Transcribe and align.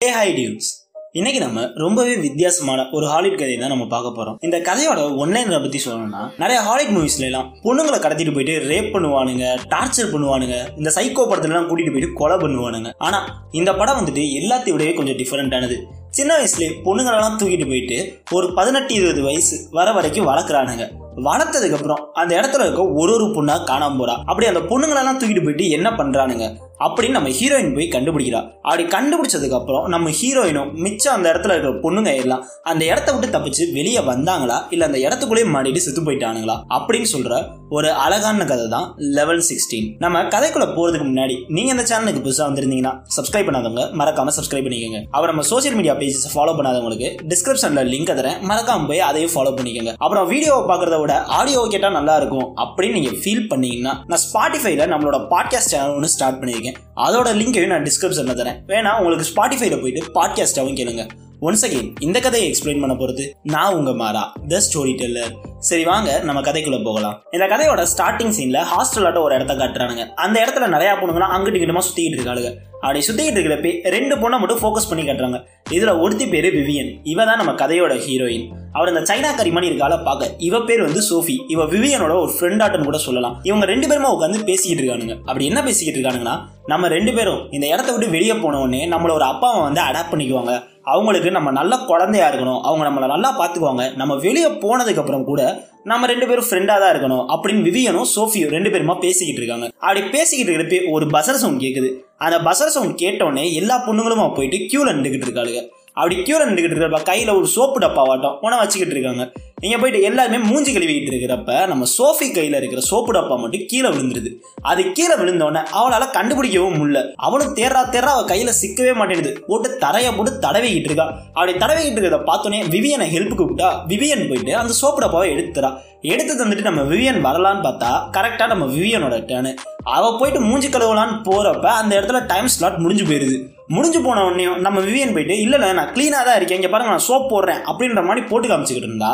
ஹே 0.00 0.08
high 0.10 0.26
டியூஸ் 0.34 0.66
இன்னைக்கு 1.12 1.40
நம்ம 1.40 1.60
ரொம்பவே 1.74 2.12
வித்தியாசமான 2.16 2.80
ஒரு 2.90 3.06
ஹாலிவுட் 3.06 3.38
கதையை 3.38 3.56
தான் 3.60 3.72
நம்ம 3.72 3.86
பார்க்க 3.86 4.12
போறோம். 4.18 4.36
இந்த 4.40 4.56
கதையோட 4.58 5.00
ஒன்லைன் 5.22 5.62
பத்தி 5.64 5.78
சொல்லணும்னா 5.84 6.20
நிறைய 6.42 6.58
ஹாலிவுட் 6.60 6.94
மூவிஸ்ல 6.96 7.26
எல்லாம் 7.28 7.48
பொண்ணுங்களை 7.64 7.98
கடத்திட்டு 8.04 8.34
போயிட்டு 8.34 8.54
ரேப் 8.68 8.92
பண்ணுவானுங்க 8.94 9.46
டார்ச்சர் 9.72 10.12
பண்ணுவானுங்க 10.12 10.56
இந்த 10.76 10.92
சைக்கோ 10.96 11.24
படத்துல 11.30 11.52
எல்லாம் 11.52 11.68
கூட்டிட்டு 11.70 11.94
போயிட்டு 11.94 12.12
கொலை 12.12 12.36
பண்ணுவானுங்க. 12.36 12.92
ஆனா 12.98 13.20
இந்த 13.50 13.74
படம் 13.74 13.98
வந்துட்டு 14.00 14.24
எல்லாத்தையும் 14.40 14.78
விடவே 14.78 14.94
கொஞ்சம் 14.94 15.18
டிஃபரெண்டானது 15.22 15.78
சின்ன 16.10 16.30
வயசுலேயே 16.38 16.70
பொண்ணுங்களெல்லாம் 16.86 17.36
தூக்கிட்டு 17.40 17.68
போயிட்டு 17.68 17.98
ஒரு 18.30 18.54
பதினெட்டு 18.54 18.94
இருபது 18.94 19.22
வயசு 19.22 19.58
வர 19.70 19.92
வரைக்கும் 19.92 20.30
வளர்க்குறானுங்க. 20.30 20.86
வளர்த்ததுக்கு 21.24 21.72
அப்புறம் 21.72 22.10
அந்த 22.12 22.34
இடத்துல 22.36 22.60
இருக்க 22.60 22.88
ஒரு 22.92 23.12
ஒரு 23.14 23.24
பொண்ணா 23.24 23.56
காணாம 23.64 23.98
போறா. 24.00 24.16
அப்படி 24.24 24.46
அந்த 24.46 24.60
பொண்ணுங்களெல்லாம் 24.60 25.22
தூக்கிட்டு 25.22 25.42
போயிட்டு 25.42 25.68
என்ன 25.68 25.90
பண்றானுங்க? 25.90 26.46
அப்படின்னு 26.78 27.10
நம்ம 27.10 27.28
ஹீரோயின் 27.28 27.74
போய் 27.74 27.88
கண்டுபிடிக்கிறா. 27.88 28.50
அப்படி 28.62 28.84
கண்டுபிடிச்சதுக்கு 28.84 29.50
அப்புறம் 29.50 29.86
நம்ம 29.86 30.10
ஹீரோயினும் 30.10 30.72
மிச்சம் 30.72 31.14
அந்த 31.14 31.28
இடத்துல 31.32 31.54
இருக்கிற 31.54 31.72
பொண்ணுங்க 31.72 32.16
எல்லாம் 32.16 32.44
அந்த 32.62 32.84
இடத்த 32.84 33.12
விட்டு 33.12 33.38
தப்பிச்சு 33.38 33.72
வெளியே 33.72 33.98
வந்தாங்களா? 33.98 34.58
இல்ல 34.70 34.84
அந்த 34.84 34.98
இடத்துக்குள்ளேயே 34.98 35.48
மாடிட்டு 35.54 35.76
செத்து 35.76 36.02
போயிட்டானுங்களா? 36.02 36.56
அப்படின்னு 36.68 37.06
சொல்ற 37.12 37.44
ஒரு 37.70 37.92
அழகான 37.92 38.44
கதை 38.44 38.68
தான் 38.68 38.94
லெவல் 38.96 39.42
சிக்ஸ்டீன் 39.48 39.94
நம்ம 39.98 40.22
கதைக்குள்ள 40.22 40.66
போறதுக்கு 40.76 41.06
முன்னாடி 41.08 41.44
நீங்க 41.48 41.70
இந்த 41.70 41.84
சேனலுக்கு 41.90 42.22
புதுசா 42.26 42.44
வந்திருந்தீங்கன்னா 42.48 42.92
சப்ஸ்கிரைப் 43.16 43.48
பண்ணாதவங்க 43.48 43.82
மறக்காம 44.00 44.30
சப்ஸ்கிரைப் 44.38 44.66
பண்ணிக்கோங்க. 44.66 45.02
அப்புறம் 45.10 45.36
நம்ம 45.36 45.42
சோசியல் 45.50 45.74
மீடியா 45.74 45.94
பேஜஸ் 45.94 46.28
ஃபாலோ 46.34 46.52
பண்ணாதவங்களுக்கு 46.58 47.08
டிஸ்கிரிப்ஷன்ல 47.28 47.82
லிங்க் 47.94 48.16
தரேன். 48.20 48.38
மறக்காம 48.48 48.86
போய் 48.88 49.00
அதையும் 49.00 49.30
ஃபாலோ 49.34 49.48
பண்ணிக்கோங்க. 49.48 49.94
அப்புறம் 49.96 50.28
வீடியோவை 50.28 50.76
பார்க்கறத 50.76 51.00
விட 51.08 51.20
ஆடியோ 51.36 51.60
கேட்டால் 51.70 51.96
நல்லா 51.98 52.16
இருக்கும் 52.16 52.48
அப்படின்னு 52.62 52.96
நீங்கள் 52.96 53.18
ஃபீல் 53.22 53.46
பண்ணீங்கன்னா 53.48 53.92
நான் 54.06 54.24
ஸ்பாட்டிஃபைல 54.26 54.86
நம்மளோட 54.92 55.18
பாட்காஸ்ட் 55.32 55.70
சேனல் 55.72 55.94
ஒன்று 55.94 56.08
ஸ்டார்ட் 56.08 56.40
பண்ணியிருக்கேன். 56.42 56.76
அதோட 57.06 57.28
லிங்கையும் 57.40 57.72
நான் 57.72 57.86
டிஸ்கிரிப்ஷனில் 57.88 58.38
தரேன். 58.40 58.58
வேணா 58.66 58.92
உங்களுக்கு 58.98 59.26
ஸ்பாட்டிஃபைல 59.30 59.78
போயிட்டு 59.80 60.02
பாட்காஸ்டாவும் 60.18 60.78
கேளுங்க. 60.80 61.04
ஒன்ஸ் 61.40 61.64
அகெயின் 61.66 61.90
இந்த 62.00 62.20
கதையை 62.20 62.46
எக்ஸ்பிளைன் 62.50 62.80
பண்ண 62.80 62.94
போகிறது 62.94 63.24
நான் 63.42 63.74
உங்க 63.74 63.92
மாறா 63.92 64.22
த 64.48 64.60
ஸ்டோரி 64.66 64.94
டெல்லர் 64.96 65.34
சரி 65.58 65.84
வாங்க 65.84 66.20
நம்ம 66.22 66.40
கதைக்குள்ள 66.40 66.84
போகலாம். 66.84 67.16
இந்த 67.30 67.46
கதையோட 67.46 67.82
ஸ்டார்டிங் 67.96 68.34
சீன்ல 68.38 68.60
ஹாஸ்டலாட்ட 68.72 69.20
ஒரு 69.22 69.34
இடத்த 69.34 69.54
காட்டுறானுங்க. 69.54 70.04
அந்த 70.24 70.36
இடத்துல 70.44 70.66
நிறைய 70.68 70.92
பொண்ணுங்களாம் 70.92 71.34
அங்கிட்டு 71.36 71.62
கிட்டமா 71.62 71.84
சுத்திக்கிட்டு 71.88 72.18
இருக்காளுங்க. 72.18 72.50
அப்படி 72.80 73.00
சுத்திக்கிட்டு 73.06 73.38
இருக்கிறப்ப 73.38 73.70
ரெண்டு 73.94 74.14
பொண்ணை 74.16 74.36
மட்டும் 74.40 74.60
ஃபோக்கஸ் 74.60 74.88
பண்ணி 74.90 75.04
காட்டுறாங்க. 75.06 75.38
இதுல 75.76 75.92
ஒருத்தி 76.02 76.26
பேரு 76.34 76.48
விவியன். 76.56 76.90
இவ 77.12 77.24
தான் 77.28 77.40
நம்ம 77.40 77.52
கதையோட 77.62 77.94
ஹீரோயின் 78.04 78.46
அவர் 78.72 78.90
இந்த 78.92 79.02
சைனா 79.10 79.30
கரிமணி 79.38 79.68
இருக்கால 79.70 79.94
பார்க்க 80.04 80.28
இவ 80.48 80.60
பேர் 80.68 80.82
வந்து 80.86 81.02
சோஃபி. 81.10 81.36
இவ 81.54 81.64
விவியனோட 81.74 82.12
ஒரு 82.24 82.32
ஃப்ரெண்டாட்டன் 82.36 82.88
கூட 82.88 82.98
சொல்லலாம். 83.06 83.34
இவங்க 83.42 83.66
ரெண்டு 83.72 83.86
பேருமா 83.90 84.10
உட்காந்து 84.16 84.44
பேசிக்கிட்டு 84.50 84.82
இருக்கானுங்க. 84.82 85.16
அப்படி 85.28 85.46
என்ன 85.50 85.62
பேசிக்கிட்டு 85.68 86.00
இருக்கானுங்கன்னா 86.00 86.36
நம்ம 86.72 86.88
ரெண்டு 86.88 87.12
பேரும் 87.12 87.42
இந்த 87.56 87.66
இடத்த 87.66 87.90
விட்டு 87.92 88.14
வெளியே 88.16 88.34
போன 88.34 88.58
உடனே 88.60 88.82
நம்மள 88.94 89.12
ஒரு 89.18 89.26
அப்பாவை 89.32 89.60
வந்து 89.66 89.80
அடாப்ட் 89.80 90.12
பண்ணிக்குவாங்க. 90.12 90.54
அவங்களுக்கு 90.82 91.30
நம்ம 91.30 91.50
நல்ல 91.50 91.76
குழந்தையா 91.76 92.30
இருக்கணும். 92.30 92.60
அவங்க 92.60 92.88
நம்மளை 92.88 93.06
நல்லா 93.06 93.30
பார்த்துக்குவாங்க. 93.38 93.96
நம்ம 93.96 94.16
வெளியே 94.16 94.46
போனதுக்கு 94.46 94.98
அப்புறம் 94.98 95.24
கூட 95.24 95.66
நம்ம 95.84 96.06
ரெண்டு 96.06 96.26
பேரும் 96.26 96.44
ஃப்ரெண்டாக 96.50 96.66
தான் 96.66 96.94
இருக்கணும் 96.94 97.24
அப்படின்னு 97.34 97.62
விவியனும் 97.62 98.08
சோஃபியும் 98.16 98.48
ரெண்டு 98.48 98.70
பேருமா 98.70 99.00
பேசிக்கிட்டு 99.00 99.42
இருக்காங்க. 99.42 99.68
அப்படி 99.78 100.02
பேசிக்கிட்டு 100.02 100.52
இருக்கிறப்ப 100.52 100.90
ஒரு 100.90 101.06
பசர் 101.06 101.40
சவுண்ட் 101.42 101.60
கேட்குது 101.60 101.90
அந்த 102.16 102.38
பசர் 102.38 102.74
சவுண்ட் 102.76 103.00
கேட்டோடனே 103.00 103.52
எல்லா 103.52 103.88
பொண்ணுங்களும் 103.88 104.34
போயிட்டு 104.34 104.56
கியூல 104.56 104.88
நின்றுக்கிட்டு 104.88 105.28
இருக்காளுங்க. 105.28 105.62
அப்படி 105.98 106.16
கியூர் 106.26 106.46
நின்றுக்கிட்டு 106.46 106.76
இருக்கிறப்ப 106.76 107.02
கையில் 107.10 107.36
ஒரு 107.38 107.46
சோப்பு 107.56 107.78
டப்பாவாட்டம் 107.84 108.34
உணவு 108.46 108.60
வச்சுக்கிட்டு 108.62 108.94
இருக்காங்க. 108.96 109.24
நீங்கள் 109.62 109.80
போயிட்டு 109.82 110.00
எல்லாருமே 110.08 110.38
மூஞ்சி 110.48 110.70
கழுவிக்கிட்டு 110.72 111.12
இருக்கிறப்ப 111.12 111.52
நம்ம 111.70 111.86
சோஃபி 111.98 112.26
கையில் 112.34 112.56
இருக்கிற 112.58 112.80
சோப்பு 112.90 113.12
டப்பா 113.12 113.36
மட்டும் 113.42 113.64
கீழே 113.70 113.88
விழுந்துருது. 113.88 114.30
அது 114.70 114.82
கீழே 114.98 115.14
விழுந்தோடனே 115.14 115.62
அவளால் 115.78 116.14
கண்டுபிடிக்கவும் 116.16 116.78
முடியல. 116.80 117.00
அவளும் 117.26 117.56
தேர்றா 117.56 117.82
தேர்றா 117.94 118.12
அவள் 118.16 118.30
கையில் 118.32 118.52
சிக்கவே 118.60 118.92
மாட்டேங்குது. 119.00 119.32
போட்டு 119.48 119.70
தரையை 119.84 120.12
போட்டு 120.18 120.32
தடவிக்கிட்டு 120.46 120.90
இருக்கா. 120.90 121.08
அப்படி 121.34 121.54
தடவிக்கிட்டு 121.64 122.00
இருக்கிறத 122.00 122.22
பார்த்தோன்னே 122.30 122.62
விவியனை 122.76 123.08
ஹெல்ப்புக்கு 123.16 123.42
கூப்பிட்டா 123.42 123.70
விவியன் 123.92 124.26
போயிட்டு 124.30 124.54
அந்த 124.62 124.72
சோப்பு 124.82 125.02
டப்பாவை 125.06 125.28
எடுத்துறா. 125.36 125.72
எடுத்து 126.12 126.32
தந்துட்டு 126.34 126.68
நம்ம 126.70 126.82
விவியன் 126.82 127.24
வரலான்னு 127.24 127.64
பார்த்தா 127.68 127.92
கரெக்டாக 128.16 128.46
நம்ம 128.46 128.66
விவியனோட 128.74 129.16
டேனு 129.30 129.52
அவள் 129.96 130.18
போயிட்டு 130.18 130.40
மூஞ்சி 130.48 130.68
கழுவலான்னு 130.68 131.16
போகிறப்ப 131.28 131.68
அந்த 131.82 131.92
இடத்துல 132.00 132.26
டைம் 132.26 132.50
ஸ்லாட் 132.54 132.82
முடிஞ்சு 132.84 133.04
போயிடுது 133.04 133.38
முடிஞ்சு 133.74 134.00
போன 134.06 134.22
உடனே 134.28 134.44
நம்ம 134.66 134.78
விவியன் 134.86 135.12
போயிட்டு 135.16 135.34
இல்லை 135.46 135.58
நான் 135.78 135.92
க்ளீனாக 135.96 136.24
தான் 136.28 136.38
இருக்கேன் 136.38 136.58
இங்கே 136.60 136.72
பாருங்க 136.74 136.94
நான் 136.94 137.08
சோப் 137.08 137.32
போடுறேன் 137.32 137.60
அப்படின்ற 137.70 138.02
மாதிரி 138.08 138.22
போட்டு 138.30 138.48
காமிச்சிக்கிட்டு 138.50 138.90
இருந்தா 138.90 139.12